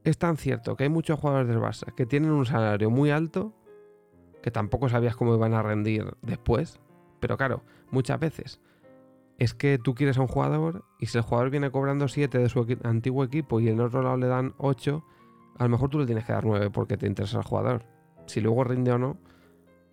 es 0.03 0.17
tan 0.17 0.37
cierto 0.37 0.75
que 0.75 0.85
hay 0.85 0.89
muchos 0.89 1.19
jugadores 1.19 1.49
del 1.49 1.59
Barça 1.59 1.93
que 1.93 2.07
tienen 2.07 2.31
un 2.31 2.47
salario 2.47 2.89
muy 2.89 3.11
alto 3.11 3.53
que 4.41 4.49
tampoco 4.49 4.89
sabías 4.89 5.15
cómo 5.15 5.35
iban 5.35 5.53
a 5.53 5.61
rendir 5.61 6.15
después. 6.23 6.79
Pero 7.19 7.37
claro, 7.37 7.61
muchas 7.91 8.19
veces 8.19 8.59
es 9.41 9.55
que 9.55 9.79
tú 9.79 9.95
quieres 9.95 10.19
a 10.19 10.21
un 10.21 10.27
jugador 10.27 10.85
y 10.99 11.07
si 11.07 11.17
el 11.17 11.23
jugador 11.23 11.49
viene 11.49 11.71
cobrando 11.71 12.07
7 12.07 12.37
de 12.37 12.47
su 12.47 12.63
antiguo 12.83 13.23
equipo 13.23 13.59
y 13.59 13.69
en 13.69 13.79
otro 13.79 14.03
lado 14.03 14.15
le 14.15 14.27
dan 14.27 14.53
8, 14.59 15.03
a 15.57 15.63
lo 15.63 15.69
mejor 15.69 15.89
tú 15.89 15.97
le 15.97 16.05
tienes 16.05 16.25
que 16.25 16.31
dar 16.31 16.45
9 16.45 16.69
porque 16.69 16.95
te 16.95 17.07
interesa 17.07 17.39
el 17.39 17.43
jugador. 17.43 17.83
Si 18.27 18.39
luego 18.39 18.63
rinde 18.63 18.91
o 18.91 18.99
no, 18.99 19.17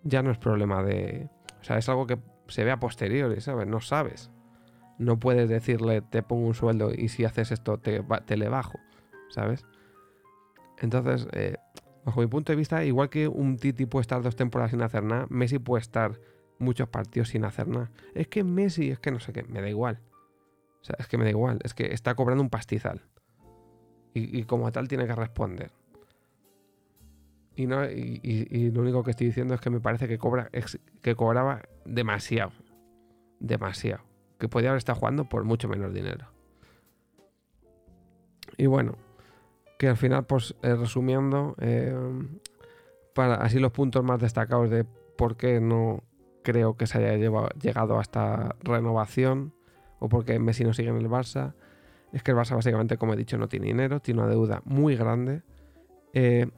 ya 0.03 0.21
no 0.21 0.29
es 0.29 0.37
problema 0.37 0.83
de... 0.83 1.31
O 1.59 1.63
sea, 1.63 1.79
es 1.79 1.89
algo 1.89 2.05
que 2.05 2.19
se 2.47 2.63
ve 2.63 2.69
a 2.69 2.79
posteriori, 2.79 3.41
¿sabes? 3.41 3.65
No 3.65 3.81
sabes. 3.81 4.29
No 4.99 5.19
puedes 5.19 5.49
decirle, 5.49 6.01
te 6.03 6.21
pongo 6.21 6.45
un 6.45 6.53
sueldo 6.53 6.91
y 6.95 7.07
si 7.07 7.25
haces 7.25 7.51
esto 7.51 7.79
te, 7.79 8.03
te 8.27 8.37
le 8.37 8.49
bajo, 8.49 8.77
¿sabes? 9.29 9.65
Entonces, 10.77 11.27
eh, 11.31 11.57
bajo 12.05 12.21
mi 12.21 12.27
punto 12.27 12.51
de 12.51 12.55
vista, 12.55 12.85
igual 12.85 13.09
que 13.09 13.27
un 13.27 13.57
Titi 13.57 13.87
puede 13.87 14.01
estar 14.01 14.21
dos 14.21 14.35
temporadas 14.35 14.69
sin 14.69 14.83
hacer 14.83 15.01
nada, 15.01 15.25
Messi 15.31 15.57
puede 15.57 15.81
estar 15.81 16.19
muchos 16.59 16.87
partidos 16.89 17.29
sin 17.29 17.45
hacer 17.45 17.67
nada. 17.67 17.89
Es 18.13 18.27
que 18.27 18.43
Messi, 18.43 18.91
es 18.91 18.99
que 18.99 19.11
no 19.11 19.19
sé 19.19 19.33
qué, 19.33 19.43
me 19.43 19.61
da 19.61 19.69
igual. 19.69 19.99
O 20.81 20.83
sea, 20.83 20.95
es 20.99 21.07
que 21.07 21.17
me 21.17 21.23
da 21.23 21.31
igual, 21.31 21.59
es 21.63 21.73
que 21.73 21.93
está 21.93 22.15
cobrando 22.15 22.43
un 22.43 22.49
pastizal. 22.49 23.01
Y, 24.13 24.43
como 24.43 24.71
tal 24.71 24.87
tiene 24.87 25.05
que 25.05 25.15
responder. 25.15 25.71
Y, 27.55 27.67
no, 27.67 27.85
y, 27.85 28.71
lo 28.71 28.81
único 28.81 29.03
que 29.03 29.11
estoy 29.11 29.27
diciendo 29.27 29.53
es 29.53 29.61
que 29.61 29.69
me 29.69 29.79
parece 29.79 30.07
que, 30.07 30.17
cobra, 30.17 30.49
que 31.01 31.15
cobraba 31.15 31.61
demasiado. 31.85 32.51
Demasiado. 33.39 34.03
Que 34.39 34.49
podía 34.49 34.69
haber 34.69 34.79
estado 34.79 34.99
jugando 34.99 35.25
por 35.25 35.43
mucho 35.45 35.69
menos 35.69 35.93
dinero. 35.93 36.27
Y 38.57 38.65
bueno, 38.65 38.97
que 39.77 39.87
al 39.87 39.95
final, 39.95 40.25
pues 40.25 40.55
eh, 40.63 40.75
resumiendo, 40.75 41.55
eh, 41.59 41.95
para 43.13 43.35
así 43.35 43.59
los 43.59 43.71
puntos 43.71 44.03
más 44.03 44.19
destacados 44.19 44.69
de 44.69 44.83
por 44.83 45.37
qué 45.37 45.61
no 45.61 46.03
creo 46.43 46.77
que 46.77 46.87
se 46.87 46.97
haya 46.97 47.15
llegado 47.61 47.99
a 47.99 48.01
esta 48.01 48.55
renovación 48.61 49.53
o 49.99 50.09
por 50.09 50.25
qué 50.25 50.39
Messi 50.39 50.63
no 50.63 50.73
sigue 50.73 50.89
en 50.89 50.97
el 50.97 51.09
Barça, 51.09 51.53
es 52.11 52.23
que 52.23 52.31
el 52.31 52.37
Barça 52.37 52.55
básicamente, 52.55 52.97
como 52.97 53.13
he 53.13 53.17
dicho, 53.17 53.37
no 53.37 53.47
tiene 53.47 53.67
dinero, 53.67 53.99
tiene 53.99 54.21
una 54.21 54.29
deuda 54.29 54.61
muy 54.65 54.95
grande. 54.95 55.43
Eh, 56.13 56.49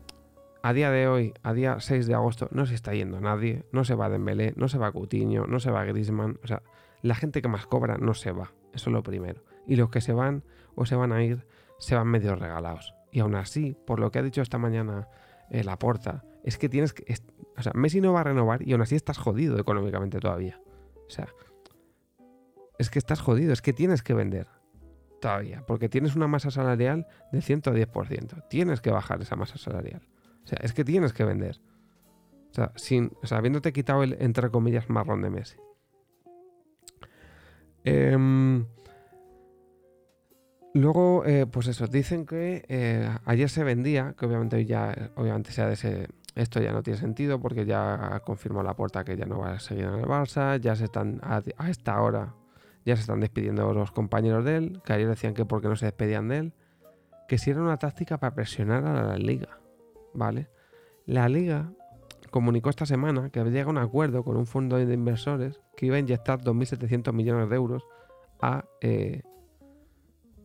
a 0.63 0.73
día 0.73 0.91
de 0.91 1.07
hoy, 1.07 1.33
a 1.41 1.53
día 1.53 1.79
6 1.79 2.05
de 2.07 2.13
agosto, 2.13 2.47
no 2.51 2.65
se 2.65 2.75
está 2.75 2.93
yendo 2.93 3.19
nadie, 3.19 3.65
no 3.71 3.83
se 3.83 3.95
va 3.95 4.09
Dembélé, 4.09 4.53
no 4.55 4.69
se 4.69 4.77
va 4.77 4.91
Coutinho, 4.91 5.47
no 5.47 5.59
se 5.59 5.71
va 5.71 5.83
Griezmann, 5.83 6.39
o 6.43 6.47
sea, 6.47 6.61
la 7.01 7.15
gente 7.15 7.41
que 7.41 7.47
más 7.47 7.65
cobra 7.65 7.97
no 7.97 8.13
se 8.13 8.31
va, 8.31 8.53
eso 8.73 8.89
es 8.89 8.93
lo 8.93 9.01
primero. 9.01 9.43
Y 9.65 9.75
los 9.75 9.89
que 9.89 10.01
se 10.01 10.13
van 10.13 10.43
o 10.75 10.85
se 10.85 10.95
van 10.95 11.11
a 11.11 11.23
ir, 11.23 11.47
se 11.79 11.95
van 11.95 12.07
medio 12.07 12.35
regalados. 12.35 12.93
Y 13.11 13.19
aún 13.19 13.35
así, 13.35 13.75
por 13.85 13.99
lo 13.99 14.11
que 14.11 14.19
ha 14.19 14.23
dicho 14.23 14.41
esta 14.41 14.59
mañana 14.59 15.07
eh, 15.49 15.63
la 15.63 15.77
porta, 15.77 16.23
es 16.43 16.57
que 16.57 16.69
tienes 16.69 16.93
que. 16.93 17.15
O 17.61 17.63
sea, 17.63 17.73
Messi 17.75 18.01
no 18.01 18.13
va 18.13 18.21
a 18.21 18.23
renovar 18.23 18.67
y 18.67 18.73
aún 18.73 18.81
así 18.81 18.95
estás 18.95 19.17
jodido 19.17 19.59
económicamente 19.59 20.19
todavía. 20.19 20.59
O 21.07 21.09
sea, 21.09 21.27
es 22.77 22.89
que 22.89 22.99
estás 22.99 23.21
jodido, 23.21 23.53
es 23.53 23.61
que 23.61 23.73
tienes 23.73 24.01
que 24.01 24.13
vender 24.13 24.47
todavía, 25.19 25.63
porque 25.67 25.87
tienes 25.87 26.15
una 26.15 26.27
masa 26.27 26.51
salarial 26.51 27.07
de 27.31 27.39
110%. 27.39 28.47
Tienes 28.49 28.81
que 28.81 28.91
bajar 28.91 29.21
esa 29.21 29.35
masa 29.35 29.57
salarial. 29.57 30.01
O 30.43 30.47
sea, 30.47 30.59
es 30.63 30.73
que 30.73 30.83
tienes 30.83 31.13
que 31.13 31.23
vender. 31.23 31.61
O 32.49 32.53
sea, 32.53 32.71
sin, 32.75 33.11
o 33.21 33.27
sea 33.27 33.37
habiéndote 33.37 33.71
quitado 33.71 34.03
el, 34.03 34.17
entre 34.19 34.49
comillas, 34.49 34.89
marrón 34.89 35.21
de 35.21 35.29
Messi. 35.29 35.57
Eh, 37.83 38.17
Luego, 40.73 41.25
eh, 41.25 41.45
pues 41.47 41.67
eso, 41.67 41.87
dicen 41.87 42.25
que 42.25 42.63
eh, 42.69 43.09
ayer 43.25 43.49
se 43.49 43.63
vendía, 43.63 44.15
que 44.17 44.25
obviamente 44.25 44.65
ya, 44.65 45.11
obviamente 45.15 45.51
sea 45.51 45.67
de 45.67 45.73
ese, 45.73 46.07
esto 46.35 46.61
ya 46.61 46.71
no 46.71 46.81
tiene 46.83 46.99
sentido 46.99 47.39
porque 47.39 47.65
ya 47.65 48.21
confirmó 48.25 48.63
la 48.63 48.75
puerta 48.75 49.03
que 49.03 49.17
ya 49.17 49.25
no 49.25 49.39
va 49.39 49.53
a 49.53 49.59
seguir 49.59 49.85
en 49.85 49.95
el 49.95 50.05
Barça, 50.05 50.59
ya 50.59 50.75
se 50.75 50.85
están, 50.85 51.19
a, 51.23 51.41
esta 51.69 52.01
hora, 52.01 52.35
ya 52.85 52.95
se 52.95 53.01
están 53.01 53.19
despidiendo 53.19 53.73
los 53.73 53.91
compañeros 53.91 54.45
de 54.45 54.57
él, 54.57 54.81
que 54.85 54.93
ayer 54.93 55.07
decían 55.07 55.33
que 55.33 55.45
porque 55.45 55.67
no 55.67 55.75
se 55.75 55.85
despedían 55.85 56.27
de 56.27 56.37
él, 56.37 56.53
que 57.27 57.37
si 57.37 57.51
era 57.51 57.61
una 57.61 57.77
táctica 57.77 58.17
para 58.17 58.33
presionar 58.33 58.85
a 58.85 59.03
la 59.03 59.17
liga, 59.17 59.59
¿vale? 60.13 60.49
La 61.05 61.27
liga 61.29 61.71
comunicó 62.29 62.69
esta 62.69 62.85
semana 62.85 63.29
que 63.29 63.39
había 63.39 63.51
llegado 63.51 63.69
a 63.69 63.73
un 63.73 63.77
acuerdo 63.77 64.23
con 64.23 64.37
un 64.37 64.45
fondo 64.45 64.77
de 64.77 64.93
inversores 64.93 65.59
que 65.75 65.85
iba 65.85 65.97
a 65.97 65.99
inyectar 65.99 66.41
2.700 66.41 67.13
millones 67.13 67.49
de 67.49 67.55
euros 67.55 67.83
a... 68.41 68.65
Eh, 68.81 69.21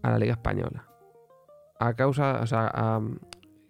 a 0.07 0.11
la 0.11 0.19
Liga 0.19 0.33
Española. 0.33 0.87
A 1.79 1.95
causa, 1.95 2.41
o 2.41 2.47
sea, 2.47 3.01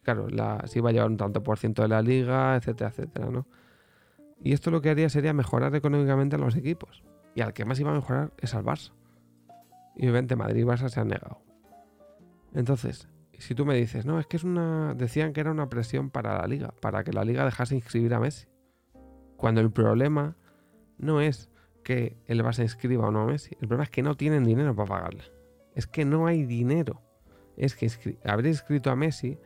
claro, 0.07 0.29
la, 0.29 0.63
se 0.67 0.79
iba 0.79 0.89
a 0.91 0.93
llevar 0.93 1.11
un 1.11 1.19
tanto 1.19 1.43
por 1.43 1.59
ciento 1.59 1.83
de 1.83 1.89
la 1.89 2.01
liga, 2.01 2.57
etcétera, 2.57 2.91
etcétera, 2.91 3.31
¿no? 3.31 3.47
Y 4.41 4.53
esto 4.53 4.71
lo 4.71 4.81
que 4.81 4.91
haría 4.91 5.09
sería 5.09 5.33
mejorar 5.33 5.75
económicamente 5.75 6.37
a 6.37 6.39
los 6.39 6.57
equipos. 6.57 7.05
Y 7.35 7.43
al 7.43 7.53
que 7.53 7.65
más 7.65 7.79
iba 7.81 7.91
a 7.91 7.95
mejorar 7.95 8.33
es 8.39 8.55
al 8.55 8.65
Barça. 8.65 8.93
Y 9.97 10.03
obviamente 10.03 10.37
Madrid 10.37 10.63
y 10.63 10.65
Barça 10.65 10.89
se 10.89 11.01
han 11.01 11.09
negado. 11.09 11.41
Entonces, 12.55 13.09
si 13.39 13.55
tú 13.55 13.67
me 13.67 13.75
dices, 13.75 14.07
no, 14.07 14.19
es 14.19 14.27
que 14.27 14.37
es 14.37 14.45
una. 14.45 14.95
Decían 14.95 15.33
que 15.33 15.41
era 15.41 15.51
una 15.51 15.69
presión 15.69 16.11
para 16.11 16.39
la 16.39 16.47
liga, 16.47 16.73
para 16.81 17.05
que 17.05 17.13
la 17.13 17.25
liga 17.25 17.45
dejase 17.45 17.75
inscribir 17.75 18.15
a 18.15 18.21
Messi. 18.21 18.47
Cuando 19.37 19.61
el 19.61 19.71
problema 19.71 20.37
no 20.99 21.21
es 21.21 21.51
que 21.83 22.17
el 22.27 22.43
Barça 22.43 22.63
inscriba 22.63 23.07
o 23.07 23.11
no 23.11 23.23
a 23.23 23.27
Messi, 23.27 23.55
el 23.61 23.69
problema 23.69 23.85
es 23.85 23.91
que 23.91 24.03
no 24.03 24.17
tienen 24.17 24.45
dinero 24.45 24.75
para 24.75 24.89
pagarle 24.89 25.37
es 25.77 25.87
que 25.87 26.05
no 26.05 26.27
hay 26.27 26.45
dinero. 26.45 27.03
Es 27.57 27.77
que 27.77 28.19
haber 28.25 28.47
inscrito 28.47 28.91
a 28.91 28.97
Messi 28.97 29.39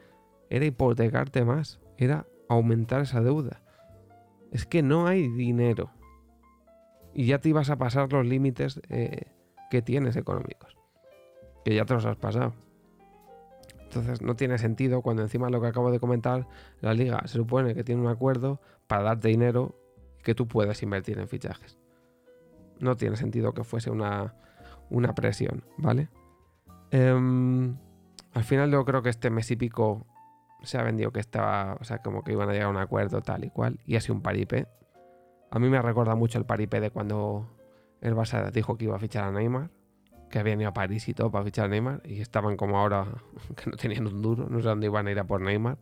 era 0.50 0.66
hipotecarte 0.66 1.45
más, 1.45 1.80
era 1.97 2.26
aumentar 2.49 3.02
esa 3.02 3.21
deuda. 3.23 3.62
Es 4.50 4.66
que 4.66 4.83
no 4.83 5.07
hay 5.07 5.28
dinero. 5.28 5.90
Y 7.14 7.26
ya 7.26 7.38
te 7.38 7.49
ibas 7.49 7.71
a 7.71 7.78
pasar 7.78 8.12
los 8.12 8.26
límites 8.26 8.80
eh, 8.88 9.33
que 9.71 9.80
tienes 9.80 10.16
económicos. 10.16 10.76
Que 11.64 11.75
ya 11.75 11.85
te 11.85 11.95
los 11.95 12.04
has 12.04 12.16
pasado. 12.16 12.52
Entonces 13.85 14.23
no 14.23 14.37
tiene 14.37 14.59
sentido 14.59 15.02
cuando 15.02 15.23
encima 15.23 15.50
lo 15.50 15.61
que 15.61 15.69
acabo 15.69 15.90
de 15.90 15.99
comentar, 15.99 16.47
la 16.80 16.95
liga 16.95 17.23
se 17.26 17.38
supone 17.38 17.75
que 17.75 17.83
tiene 17.83 18.00
un 18.00 18.09
acuerdo 18.09 18.61
para 18.87 19.02
darte 19.02 19.28
dinero 19.28 19.75
que 20.23 20.35
tú 20.35 20.47
puedas 20.47 20.83
invertir 20.83 21.19
en 21.19 21.28
fichajes. 21.28 21.78
No 22.78 22.97
tiene 22.97 23.16
sentido 23.16 23.52
que 23.52 23.64
fuese 23.64 23.90
una, 23.90 24.35
una 24.90 25.14
presión, 25.14 25.64
¿vale? 25.76 26.09
Em, 26.90 27.76
al 28.33 28.45
final 28.45 28.71
yo 28.71 28.85
creo 28.85 29.02
que 29.02 29.11
este 29.11 29.30
mes 29.30 29.50
y 29.50 29.57
pico 29.57 30.07
se 30.62 30.79
ha 30.79 30.83
vendido 30.83 31.12
que 31.12 31.21
estaba, 31.21 31.76
o 31.81 31.85
sea, 31.85 31.99
como 31.99 32.23
que 32.23 32.33
iban 32.33 32.49
a 32.49 32.52
llegar 32.52 32.67
a 32.67 32.71
un 32.71 32.76
acuerdo 32.76 33.23
tal 33.23 33.45
y 33.45 33.50
cual, 33.50 33.79
y 33.87 33.97
ha 33.97 34.00
sido 34.00 34.14
un 34.14 34.23
paripé. 34.23 34.67
A 35.50 35.59
mí 35.59 35.69
me 35.69 35.81
recuerda 35.83 36.14
mucho 36.14 36.38
el 36.38 36.45
paripé 36.45 36.81
de 36.81 36.90
cuando 36.90 37.49
el 38.00 38.14
Barça 38.14 38.50
dijo 38.50 38.76
que 38.76 38.85
iba 38.85 38.97
a 38.97 38.99
fichar 38.99 39.25
a 39.25 39.33
Neymar, 39.33 39.71
que 40.31 40.38
habían 40.38 40.61
ido 40.61 40.71
a 40.71 40.73
París 40.73 41.09
y 41.09 41.14
todo 41.14 41.31
para 41.31 41.45
fichar 41.45 41.67
a 41.67 41.69
Neymar, 41.69 42.02
y 42.05 42.21
estaban 42.21 42.57
como 42.57 42.79
ahora 42.79 43.07
que 43.57 43.71
no 43.71 43.76
tenían 43.76 44.07
un 44.07 44.23
duro, 44.23 44.49
no 44.49 44.61
sé 44.61 44.69
dónde 44.69 44.87
iban 44.87 45.07
a 45.07 45.11
ir 45.11 45.19
a 45.19 45.25
por 45.25 45.40
Neymar. 45.40 45.79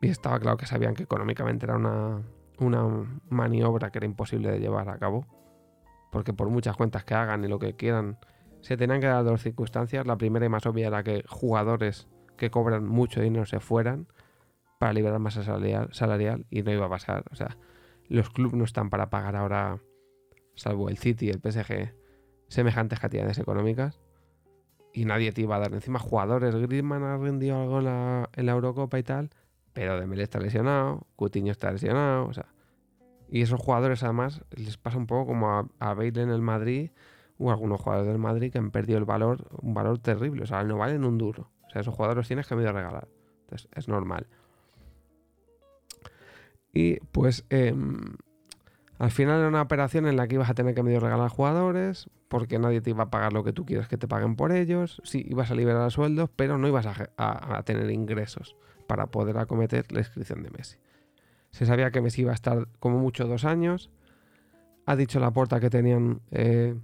Y 0.00 0.08
estaba 0.08 0.38
claro 0.38 0.56
que 0.56 0.66
sabían 0.66 0.94
que 0.94 1.02
económicamente 1.02 1.66
era 1.66 1.76
una, 1.76 2.22
una 2.58 2.86
maniobra 3.28 3.90
que 3.90 3.98
era 3.98 4.06
imposible 4.06 4.50
de 4.50 4.60
llevar 4.60 4.88
a 4.88 4.98
cabo, 4.98 5.26
porque 6.12 6.32
por 6.32 6.48
muchas 6.50 6.76
cuentas 6.76 7.04
que 7.04 7.14
hagan 7.14 7.44
y 7.44 7.48
lo 7.48 7.58
que 7.58 7.74
quieran, 7.74 8.18
se 8.60 8.76
tenían 8.76 9.00
que 9.00 9.06
dar 9.06 9.24
dos 9.24 9.42
circunstancias. 9.42 10.06
La 10.06 10.16
primera 10.16 10.46
y 10.46 10.48
más 10.48 10.66
obvia 10.66 10.88
era 10.88 11.02
que 11.02 11.24
jugadores 11.28 12.08
que 12.38 12.50
cobran 12.50 12.86
mucho 12.86 13.20
dinero 13.20 13.44
se 13.44 13.60
fueran 13.60 14.06
para 14.78 14.92
liberar 14.92 15.18
masa 15.18 15.42
salarial, 15.42 16.46
y 16.50 16.62
no 16.62 16.72
iba 16.72 16.86
a 16.86 16.88
pasar. 16.88 17.24
O 17.30 17.34
sea, 17.34 17.58
los 18.08 18.30
clubes 18.30 18.54
no 18.54 18.64
están 18.64 18.90
para 18.90 19.10
pagar 19.10 19.36
ahora, 19.36 19.80
salvo 20.54 20.88
el 20.88 20.98
City 20.98 21.26
y 21.26 21.30
el 21.30 21.40
PSG, 21.40 21.94
semejantes 22.48 23.00
cantidades 23.00 23.38
económicas. 23.38 24.00
Y 24.94 25.04
nadie 25.04 25.32
te 25.32 25.42
iba 25.42 25.56
a 25.56 25.58
dar 25.58 25.74
encima 25.74 25.98
jugadores. 25.98 26.54
Griezmann 26.54 27.02
ha 27.02 27.18
rendido 27.18 27.60
algo 27.60 27.78
en 27.78 27.84
la, 27.84 28.52
Eurocopa 28.52 28.98
y 28.98 29.02
tal, 29.02 29.30
pero 29.72 30.00
Dembélé 30.00 30.22
está 30.22 30.40
lesionado, 30.40 31.06
Coutinho 31.16 31.52
está 31.52 31.70
lesionado, 31.70 32.26
o 32.26 32.32
sea. 32.32 32.46
Y 33.30 33.42
esos 33.42 33.60
jugadores 33.60 34.02
además 34.02 34.42
les 34.56 34.78
pasa 34.78 34.96
un 34.96 35.06
poco 35.06 35.26
como 35.26 35.50
a, 35.50 35.68
a 35.80 35.92
Bale 35.92 36.22
en 36.22 36.30
el 36.30 36.40
Madrid 36.40 36.90
o 37.38 37.50
algunos 37.50 37.80
jugadores 37.80 38.08
del 38.08 38.18
Madrid 38.18 38.50
que 38.50 38.58
han 38.58 38.70
perdido 38.70 38.98
el 38.98 39.04
valor, 39.04 39.46
un 39.60 39.74
valor 39.74 39.98
terrible. 39.98 40.44
O 40.44 40.46
sea, 40.46 40.64
no 40.64 40.78
valen 40.78 41.04
un 41.04 41.18
duro. 41.18 41.50
O 41.68 41.70
sea, 41.70 41.82
esos 41.82 41.94
jugadores 41.94 42.16
los 42.16 42.26
tienes 42.26 42.46
que 42.46 42.56
medio 42.56 42.72
regalar. 42.72 43.08
Entonces, 43.42 43.68
es 43.74 43.88
normal. 43.88 44.26
Y 46.72 47.00
pues 47.12 47.44
em, 47.50 48.16
al 48.98 49.10
final 49.10 49.38
era 49.38 49.48
una 49.48 49.62
operación 49.62 50.06
en 50.06 50.16
la 50.16 50.26
que 50.26 50.34
ibas 50.34 50.50
a 50.50 50.54
tener 50.54 50.74
que 50.74 50.82
medio 50.82 51.00
regalar 51.00 51.30
jugadores, 51.30 52.10
porque 52.28 52.58
nadie 52.58 52.80
te 52.80 52.90
iba 52.90 53.04
a 53.04 53.10
pagar 53.10 53.32
lo 53.32 53.44
que 53.44 53.52
tú 53.52 53.64
quieres 53.64 53.88
que 53.88 53.96
te 53.96 54.08
paguen 54.08 54.36
por 54.36 54.52
ellos. 54.52 55.00
Sí, 55.04 55.24
ibas 55.28 55.50
a 55.50 55.54
liberar 55.54 55.90
sueldos, 55.90 56.30
pero 56.34 56.58
no 56.58 56.66
ibas 56.68 56.86
a, 56.86 57.62
tener 57.62 57.90
ingresos 57.90 58.56
para 58.86 59.06
poder 59.06 59.38
acometer 59.38 59.90
la 59.92 60.00
inscripción 60.00 60.42
de 60.42 60.50
Messi. 60.50 60.78
Se 61.50 61.64
sabía 61.64 61.90
que 61.90 62.00
Messi 62.00 62.22
iba 62.22 62.32
a 62.32 62.34
estar 62.34 62.68
como 62.80 62.98
mucho 62.98 63.26
dos 63.26 63.44
años. 63.44 63.90
Ha 64.84 64.96
dicho 64.96 65.20
la 65.20 65.30
puerta 65.30 65.60
que 65.60 65.70
tenían 65.70 66.20
eh, 66.30 66.74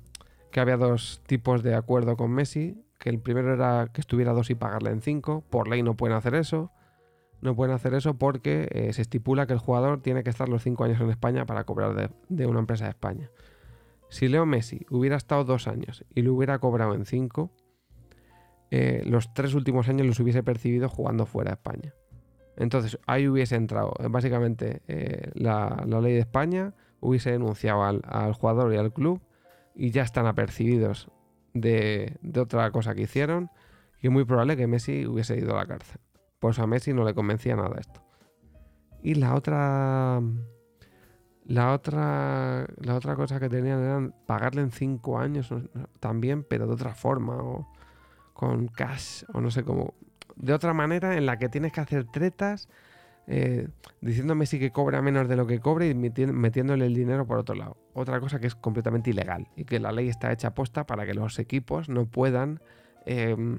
que 0.51 0.61
había 0.61 0.77
dos 0.77 1.21
tipos 1.27 1.63
de 1.63 1.75
acuerdo 1.75 2.17
con 2.17 2.31
Messi, 2.31 2.81
que 3.05 3.11
el 3.11 3.21
primero 3.21 3.53
era 3.53 3.91
que 3.93 4.01
estuviera 4.01 4.33
dos 4.33 4.49
y 4.49 4.55
pagarle 4.55 4.89
en 4.89 5.03
cinco. 5.03 5.45
Por 5.51 5.69
ley 5.69 5.83
no 5.83 5.95
pueden 5.95 6.17
hacer 6.17 6.35
eso. 6.35 6.73
No 7.43 7.55
pueden 7.55 7.75
hacer 7.75 7.93
eso 7.93 8.17
porque 8.17 8.67
eh, 8.73 8.95
se 8.95 9.03
estipula 9.03 9.47
que 9.47 9.53
el 9.53 9.59
jugador 9.59 10.01
tiene 10.01 10.25
que 10.25 10.31
estar 10.31 10.49
los 10.49 10.63
cinco 10.63 10.85
años 10.85 10.99
en 11.03 11.11
España 11.11 11.45
para 11.45 11.65
cobrar 11.65 12.11
de 12.31 12.47
una 12.47 12.61
empresa 12.61 12.85
de 12.85 12.91
España. 12.93 13.31
Si 14.09 14.27
Leo 14.27 14.47
Messi 14.47 14.87
hubiera 14.89 15.17
estado 15.17 15.45
dos 15.45 15.69
años 15.69 16.03
y 16.15 16.23
lo 16.23 16.33
hubiera 16.33 16.59
cobrado 16.61 16.95
en 16.95 17.05
cinco, 17.05 17.53
eh, 18.71 19.03
los 19.05 19.35
tres 19.35 19.53
últimos 19.53 19.87
años 19.91 20.07
los 20.07 20.19
hubiese 20.21 20.43
percibido 20.43 20.89
jugando 20.89 21.27
fuera 21.27 21.51
de 21.51 21.57
España. 21.57 21.95
Entonces 22.57 22.99
ahí 23.07 23.29
hubiese 23.29 23.57
entrado 23.57 23.93
eh, 23.99 24.07
básicamente 24.09 24.81
la, 25.35 25.85
ley 25.87 26.15
de 26.15 26.21
España, 26.21 26.73
hubiese 27.01 27.33
denunciado 27.33 27.85
al, 27.85 28.33
jugador 28.33 28.73
y 28.73 28.79
al 28.79 28.95
club 28.95 29.21
y 29.75 29.91
ya 29.91 30.05
están 30.05 30.27
apercibidos 30.27 31.11
de, 31.55 32.19
otra 32.39 32.71
cosa 32.71 32.95
que 32.95 33.03
hicieron 33.03 33.51
y 34.01 34.09
es 34.09 34.13
muy 34.13 34.25
probable 34.25 34.57
que 34.57 34.67
Messi 34.67 35.07
hubiese 35.07 35.39
ido 35.39 35.55
a 35.55 35.61
la 35.61 35.67
cárcel. 35.67 36.01
Por 36.39 36.51
eso 36.51 36.63
a 36.63 36.67
Messi 36.67 36.93
no 36.93 37.05
le 37.05 37.15
convencía 37.15 37.57
nada 37.57 37.77
esto. 37.81 38.05
Y 39.03 39.15
la 39.15 39.35
otra 39.35 40.21
la 41.47 41.73
otra, 41.73 42.67
la 42.79 42.95
otra 42.95 43.17
cosa 43.17 43.39
que 43.39 43.49
tenían 43.49 43.81
era 43.81 44.11
pagarle 44.27 44.63
en 44.63 44.71
cinco 44.71 45.19
años 45.19 45.53
también, 46.01 46.43
pero 46.43 46.67
de 46.67 46.73
otra 46.73 46.95
forma, 46.95 47.37
o 47.37 47.71
con 48.33 48.69
cash, 48.69 49.25
o 49.33 49.41
no 49.41 49.51
sé 49.51 49.63
cómo. 49.63 49.95
De 50.37 50.53
otra 50.53 50.73
manera 50.73 51.17
en 51.17 51.27
la 51.27 51.39
que 51.39 51.49
tienes 51.49 51.73
que 51.73 51.81
hacer 51.81 52.05
tretas 52.11 52.69
eh, 53.27 53.69
diciéndome 54.01 54.45
si 54.47 54.59
que 54.59 54.71
cobra 54.71 55.01
menos 55.01 55.29
de 55.29 55.37
lo 55.37 55.47
que 55.47 55.61
cobre 55.61 55.89
y 55.89 55.95
metiéndole 55.95 56.87
el 56.87 56.95
dinero 56.95 57.27
por 57.27 57.39
otro 57.39 57.55
lado. 57.55 57.77
Otra 57.95 58.21
cosa 58.21 58.39
que 58.39 58.47
es 58.47 58.55
completamente 58.55 59.11
ilegal 59.11 59.49
y 59.57 59.65
que 59.65 59.81
la 59.81 59.93
ley 59.93 60.09
está 60.09 60.33
hecha 60.33 60.55
posta 60.55 60.87
para 60.87 61.07
que 61.07 61.15
los 61.15 61.39
equipos 61.39 61.89
no 61.89 62.07
puedan 62.07 62.61
em, 63.07 63.59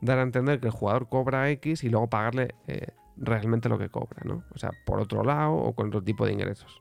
dar 0.00 0.18
a 0.18 0.22
entender 0.22 0.60
que 0.60 0.68
el 0.68 0.72
jugador 0.72 1.08
cobra 1.08 1.50
X 1.50 1.82
y 1.82 1.88
luego 1.88 2.08
pagarle 2.08 2.54
eh, 2.68 2.88
realmente 3.16 3.68
lo 3.68 3.78
que 3.78 3.88
cobra, 3.88 4.22
¿no? 4.24 4.44
O 4.54 4.58
sea, 4.58 4.70
por 4.86 5.00
otro 5.00 5.24
lado 5.24 5.54
o 5.54 5.74
con 5.74 5.88
otro 5.88 6.02
tipo 6.02 6.24
de 6.24 6.32
ingresos. 6.32 6.80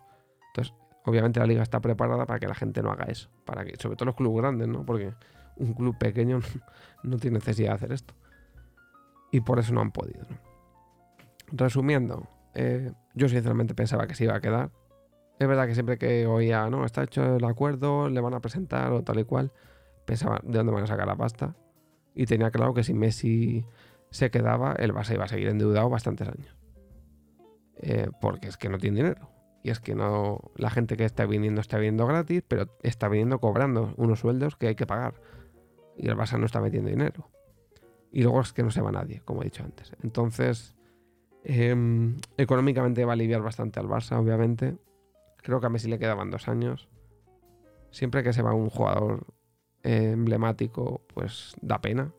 Entonces, 0.49 0.73
obviamente 1.05 1.39
la 1.39 1.47
liga 1.47 1.63
está 1.63 1.79
preparada 1.79 2.25
para 2.25 2.39
que 2.39 2.47
la 2.47 2.55
gente 2.55 2.81
no 2.83 2.91
haga 2.91 3.05
eso. 3.05 3.29
Para 3.45 3.65
que, 3.65 3.75
sobre 3.77 3.95
todo 3.95 4.05
los 4.05 4.15
clubes 4.15 4.41
grandes, 4.41 4.67
¿no? 4.67 4.85
Porque 4.85 5.13
un 5.57 5.73
club 5.73 5.97
pequeño 5.97 6.39
no 7.03 7.17
tiene 7.17 7.39
necesidad 7.39 7.69
de 7.69 7.75
hacer 7.75 7.91
esto. 7.91 8.13
Y 9.31 9.41
por 9.41 9.59
eso 9.59 9.73
no 9.73 9.81
han 9.81 9.91
podido, 9.91 10.25
Resumiendo, 11.51 12.27
eh, 12.53 12.91
yo 13.13 13.29
sinceramente 13.29 13.73
pensaba 13.75 14.07
que 14.07 14.15
se 14.15 14.25
iba 14.25 14.35
a 14.35 14.41
quedar. 14.41 14.71
Es 15.39 15.47
verdad 15.47 15.67
que 15.67 15.73
siempre 15.73 15.97
que 15.97 16.27
oía, 16.27 16.69
no, 16.69 16.85
está 16.85 17.03
hecho 17.03 17.37
el 17.37 17.45
acuerdo, 17.45 18.09
le 18.09 18.19
van 18.19 18.33
a 18.33 18.41
presentar 18.41 18.91
o 18.91 19.03
tal 19.03 19.19
y 19.19 19.23
cual, 19.23 19.53
pensaba 20.05 20.41
de 20.43 20.57
dónde 20.57 20.73
van 20.73 20.83
a 20.83 20.87
sacar 20.87 21.07
la 21.07 21.15
pasta. 21.15 21.55
Y 22.13 22.25
tenía 22.25 22.51
claro 22.51 22.73
que 22.73 22.83
si 22.83 22.93
Messi 22.93 23.65
se 24.09 24.31
quedaba, 24.31 24.73
el 24.73 24.93
Barça 24.93 25.13
iba 25.13 25.25
a 25.25 25.27
seguir 25.27 25.47
endeudado 25.47 25.89
bastantes 25.89 26.27
años. 26.27 26.57
Eh, 27.77 28.09
porque 28.19 28.47
es 28.47 28.57
que 28.57 28.69
no 28.69 28.77
tiene 28.77 28.97
dinero. 28.97 29.29
Y 29.63 29.69
es 29.69 29.79
que 29.79 29.95
no 29.95 30.51
la 30.55 30.69
gente 30.69 30.97
que 30.97 31.05
está 31.05 31.25
viniendo 31.25 31.61
está 31.61 31.77
viniendo 31.77 32.07
gratis, 32.07 32.43
pero 32.47 32.67
está 32.81 33.07
viniendo 33.07 33.39
cobrando 33.39 33.93
unos 33.97 34.19
sueldos 34.19 34.55
que 34.55 34.67
hay 34.67 34.75
que 34.75 34.85
pagar. 34.85 35.21
Y 35.97 36.07
el 36.07 36.17
Barça 36.17 36.37
no 36.39 36.45
está 36.45 36.59
metiendo 36.59 36.89
dinero. 36.89 37.29
Y 38.11 38.23
luego 38.23 38.41
es 38.41 38.53
que 38.53 38.63
no 38.63 38.71
se 38.71 38.81
va 38.81 38.91
nadie, 38.91 39.21
como 39.23 39.41
he 39.41 39.45
dicho 39.45 39.63
antes. 39.63 39.93
Entonces, 40.01 40.75
em, 41.43 42.17
económicamente 42.37 43.05
va 43.05 43.11
a 43.11 43.13
aliviar 43.13 43.41
bastante 43.41 43.79
al 43.79 43.87
Barça, 43.87 44.17
obviamente. 44.19 44.77
Creo 45.37 45.59
que 45.59 45.67
a 45.67 45.69
Messi 45.69 45.89
le 45.89 45.99
quedaban 45.99 46.31
dos 46.31 46.47
años. 46.47 46.89
Siempre 47.91 48.23
que 48.23 48.33
se 48.33 48.41
va 48.41 48.53
un 48.53 48.69
jugador 48.69 49.25
eh, 49.83 50.11
emblemático, 50.11 51.01
pues 51.13 51.55
da 51.61 51.79
pena. 51.79 52.13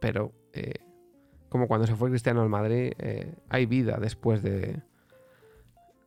Pero, 0.00 0.32
eh, 0.52 0.74
como 1.48 1.68
cuando 1.68 1.86
se 1.86 1.94
fue 1.94 2.08
Cristiano 2.08 2.42
al 2.42 2.48
Madrid, 2.48 2.92
eh, 2.98 3.34
hay 3.48 3.66
vida 3.66 3.98
después 4.00 4.42
de, 4.42 4.82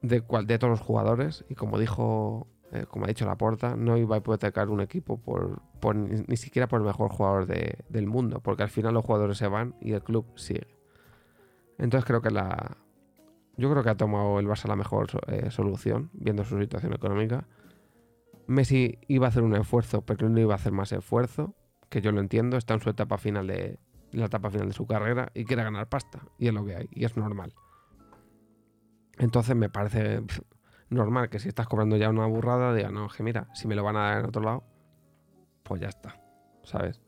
de, 0.02 0.24
de 0.46 0.60
todos 0.60 0.72
los 0.72 0.82
jugadores 0.82 1.46
y 1.50 1.56
como 1.56 1.78
dijo, 1.78 2.48
como 2.90 3.06
ha 3.06 3.08
dicho 3.08 3.26
Laporta, 3.26 3.76
no 3.76 3.98
iba 3.98 4.16
a 4.16 4.20
hipotecar 4.20 4.70
un 4.70 4.82
equipo 4.82 5.18
por, 5.18 5.62
ni, 5.96 6.38
siquiera 6.38 6.68
por 6.68 6.80
el 6.80 6.88
mejor 6.88 7.12
jugador 7.12 7.46
del 7.46 8.08
mundo, 8.08 8.40
porque 8.40 8.64
al 8.64 8.70
final 8.70 8.96
los 8.96 9.06
jugadores 9.06 9.38
se 9.38 9.48
van 9.48 9.76
y 9.80 9.92
el 9.92 10.02
club 10.02 10.26
sigue. 10.36 10.73
Entonces 11.78 12.06
creo 12.06 12.22
que 12.22 12.32
la... 12.32 12.78
Yo 13.56 13.70
creo 13.70 13.84
que 13.84 13.90
ha 13.90 13.98
tomado 13.98 14.40
el 14.40 14.48
Barça 14.48 14.68
la 14.68 14.76
mejor 14.76 15.08
eh, 15.28 15.52
solución, 15.52 16.10
viendo 16.14 16.44
su 16.44 16.60
situación 16.60 16.94
económica. 16.94 17.46
Messi 18.48 19.00
iba 19.08 19.28
a 19.28 19.30
hacer 19.30 19.44
un 19.44 19.56
esfuerzo, 19.56 20.02
pero 20.02 20.28
no 20.28 20.40
iba 20.40 20.54
a 20.54 20.56
hacer 20.56 20.72
más 20.72 20.92
esfuerzo, 20.92 21.56
que 21.90 22.02
yo 22.02 22.12
lo 22.12 22.20
entiendo, 22.20 22.58
está 22.58 22.74
en 22.74 22.82
su 22.82 22.90
etapa 22.90 23.18
final 23.18 23.48
de, 23.48 23.80
la 24.12 24.26
etapa 24.26 24.50
final 24.50 24.68
de 24.68 24.74
su 24.74 24.86
carrera 24.86 25.32
y 25.34 25.46
quiere 25.46 25.64
ganar 25.64 25.88
pasta, 25.88 26.22
y 26.38 26.48
es 26.48 26.54
lo 26.54 26.66
que 26.66 26.76
hay, 26.76 26.90
y 26.92 27.06
es 27.06 27.16
normal. 27.18 27.54
Entonces 29.18 29.56
me 29.56 29.70
parece 29.70 30.24
normal 30.90 31.30
que 31.30 31.40
si 31.40 31.48
estás 31.48 31.68
cobrando 31.68 31.98
ya 31.98 32.10
una 32.10 32.26
burrada, 32.26 32.74
diga, 32.74 32.90
no, 32.90 33.08
que 33.10 33.24
mira, 33.24 33.48
si 33.54 33.68
me 33.68 33.76
lo 33.76 33.84
van 33.84 33.96
a 33.98 34.02
dar 34.02 34.20
en 34.20 34.26
otro 34.26 34.42
lado, 34.42 34.64
pues 35.64 35.82
ya 35.82 35.88
está, 35.88 36.20
¿sabes? 36.64 37.02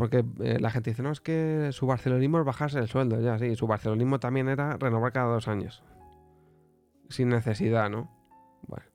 Porque 0.00 0.24
eh, 0.40 0.56
la 0.58 0.70
gente 0.70 0.88
dice, 0.92 1.02
no, 1.02 1.10
es 1.10 1.20
que 1.20 1.68
su 1.72 1.86
barcelonismo 1.86 2.38
es 2.38 2.46
bajarse 2.46 2.78
el 2.78 2.88
sueldo, 2.88 3.20
ya, 3.20 3.38
sí, 3.38 3.54
su 3.54 3.66
barcelonismo 3.66 4.18
también 4.18 4.48
era 4.48 4.78
renovar 4.78 5.12
cada 5.12 5.34
dos 5.34 5.46
años. 5.46 5.84
Sin 7.10 7.28
necesidad, 7.28 7.90
¿no? 7.90 8.10
Bueno, 8.66 8.86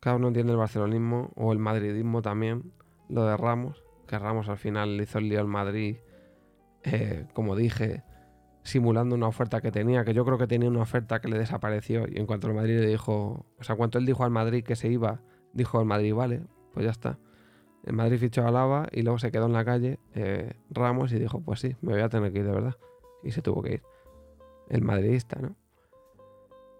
cada 0.00 0.16
uno 0.16 0.28
entiende 0.28 0.52
el 0.52 0.58
barcelonismo 0.58 1.32
o 1.34 1.52
el 1.52 1.58
madridismo 1.58 2.22
también, 2.22 2.72
lo 3.10 3.26
de 3.26 3.36
Ramos, 3.36 3.84
que 4.08 4.18
Ramos 4.18 4.48
al 4.48 4.56
final 4.56 4.98
hizo 5.02 5.18
el 5.18 5.28
lío 5.28 5.38
al 5.38 5.48
Madrid, 5.48 5.98
eh, 6.84 7.26
como 7.34 7.54
dije, 7.54 8.02
simulando 8.62 9.16
una 9.16 9.28
oferta 9.28 9.60
que 9.60 9.70
tenía, 9.70 10.06
que 10.06 10.14
yo 10.14 10.24
creo 10.24 10.38
que 10.38 10.46
tenía 10.46 10.70
una 10.70 10.80
oferta 10.80 11.20
que 11.20 11.28
le 11.28 11.38
desapareció 11.38 12.06
y 12.08 12.18
en 12.18 12.24
cuanto 12.24 12.46
el 12.46 12.54
Madrid 12.54 12.80
le 12.80 12.86
dijo, 12.86 13.44
o 13.58 13.62
sea, 13.62 13.76
cuando 13.76 13.98
él 13.98 14.06
dijo 14.06 14.24
al 14.24 14.30
Madrid 14.30 14.64
que 14.64 14.76
se 14.76 14.88
iba, 14.88 15.20
dijo 15.52 15.78
al 15.78 15.84
Madrid, 15.84 16.14
vale, 16.14 16.40
pues 16.72 16.84
ya 16.86 16.92
está. 16.92 17.18
El 17.86 17.92
Madrid 17.92 18.18
fichó 18.18 18.44
a 18.44 18.50
Lava 18.50 18.88
y 18.90 19.02
luego 19.02 19.18
se 19.18 19.30
quedó 19.30 19.46
en 19.46 19.52
la 19.52 19.64
calle 19.64 20.00
eh, 20.14 20.54
Ramos 20.70 21.12
y 21.12 21.20
dijo, 21.20 21.40
pues 21.40 21.60
sí, 21.60 21.76
me 21.82 21.92
voy 21.92 22.02
a 22.02 22.08
tener 22.08 22.32
que 22.32 22.40
ir 22.40 22.44
de 22.44 22.52
verdad. 22.52 22.76
Y 23.22 23.30
se 23.30 23.42
tuvo 23.42 23.62
que 23.62 23.74
ir. 23.74 23.82
El 24.68 24.82
madridista, 24.82 25.38
¿no? 25.40 25.54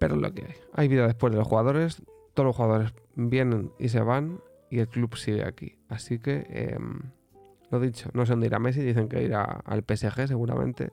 Pero 0.01 0.16
lo 0.16 0.33
que 0.35 0.45
hay. 0.45 0.55
Hay 0.73 0.88
vida 0.88 1.07
después 1.07 1.33
de 1.33 1.38
los 1.38 1.47
jugadores. 1.47 2.03
Todos 2.35 2.49
los 2.49 2.57
jugadores 2.57 2.92
vienen 3.14 3.73
y 3.79 3.88
se 3.88 4.01
van 4.01 4.40
y 4.69 4.81
el 4.81 4.88
club 4.88 5.16
sigue 5.16 5.45
aquí. 5.45 5.79
Así 5.88 6.19
que, 6.19 6.45
em, 6.49 7.12
lo 7.71 7.79
dicho, 7.79 8.11
no 8.12 8.27
sé 8.27 8.33
dónde 8.33 8.49
irá 8.49 8.59
Messi. 8.59 8.81
Dicen 8.81 9.09
que 9.09 9.23
irá 9.23 9.45
al 9.45 9.85
PSG 9.85 10.27
seguramente. 10.27 10.92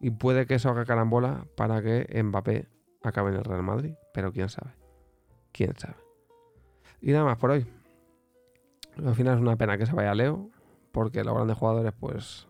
Y 0.00 0.10
puede 0.12 0.46
que 0.46 0.54
eso 0.54 0.70
haga 0.70 0.86
carambola 0.86 1.46
para 1.56 1.82
que 1.82 2.22
Mbappé 2.22 2.68
acabe 3.02 3.30
en 3.30 3.36
el 3.36 3.44
Real 3.44 3.62
Madrid. 3.62 3.94
Pero 4.14 4.32
quién 4.32 4.48
sabe. 4.48 4.72
Quién 5.52 5.76
sabe. 5.76 5.96
Y 7.02 7.12
nada 7.12 7.24
más 7.24 7.36
por 7.36 7.50
hoy. 7.50 7.66
Al 9.04 9.14
final 9.14 9.36
es 9.36 9.40
una 9.40 9.56
pena 9.56 9.78
que 9.78 9.86
se 9.86 9.92
vaya 9.92 10.14
Leo. 10.14 10.50
Porque 10.92 11.24
los 11.24 11.34
grandes 11.34 11.56
jugadores, 11.56 11.92
pues. 11.98 12.46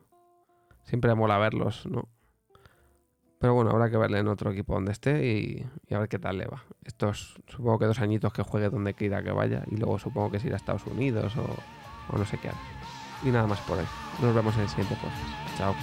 Siempre 0.82 1.14
mola 1.14 1.38
verlos, 1.38 1.86
¿no? 1.86 2.08
Pero 3.38 3.54
bueno, 3.54 3.70
habrá 3.70 3.90
que 3.90 3.96
verle 3.96 4.18
en 4.18 4.28
otro 4.28 4.50
equipo 4.52 4.74
donde 4.74 4.92
esté 4.92 5.26
y, 5.26 5.66
a 5.94 5.98
ver 5.98 6.08
qué 6.08 6.18
tal 6.18 6.38
le 6.38 6.46
va. 6.46 6.64
Estos, 6.82 7.42
supongo 7.46 7.78
que 7.78 7.86
dos 7.86 8.00
añitos 8.00 8.32
que 8.32 8.42
juegue 8.42 8.70
donde 8.70 8.94
quiera 8.94 9.22
que 9.22 9.32
vaya. 9.32 9.64
Y 9.70 9.76
luego 9.76 9.98
supongo 9.98 10.30
que 10.30 10.40
se 10.40 10.46
irá 10.46 10.56
a 10.56 10.58
Estados 10.58 10.86
Unidos 10.86 11.34
o, 11.36 12.16
no 12.16 12.24
sé 12.24 12.38
qué 12.38 12.50
Y 13.22 13.30
nada 13.30 13.46
más 13.46 13.60
por 13.60 13.78
hoy. 13.78 13.86
Nos 14.22 14.34
vemos 14.34 14.54
en 14.56 14.62
el 14.62 14.68
siguiente 14.68 14.94
podcast. 14.94 15.58
Chao. 15.58 15.74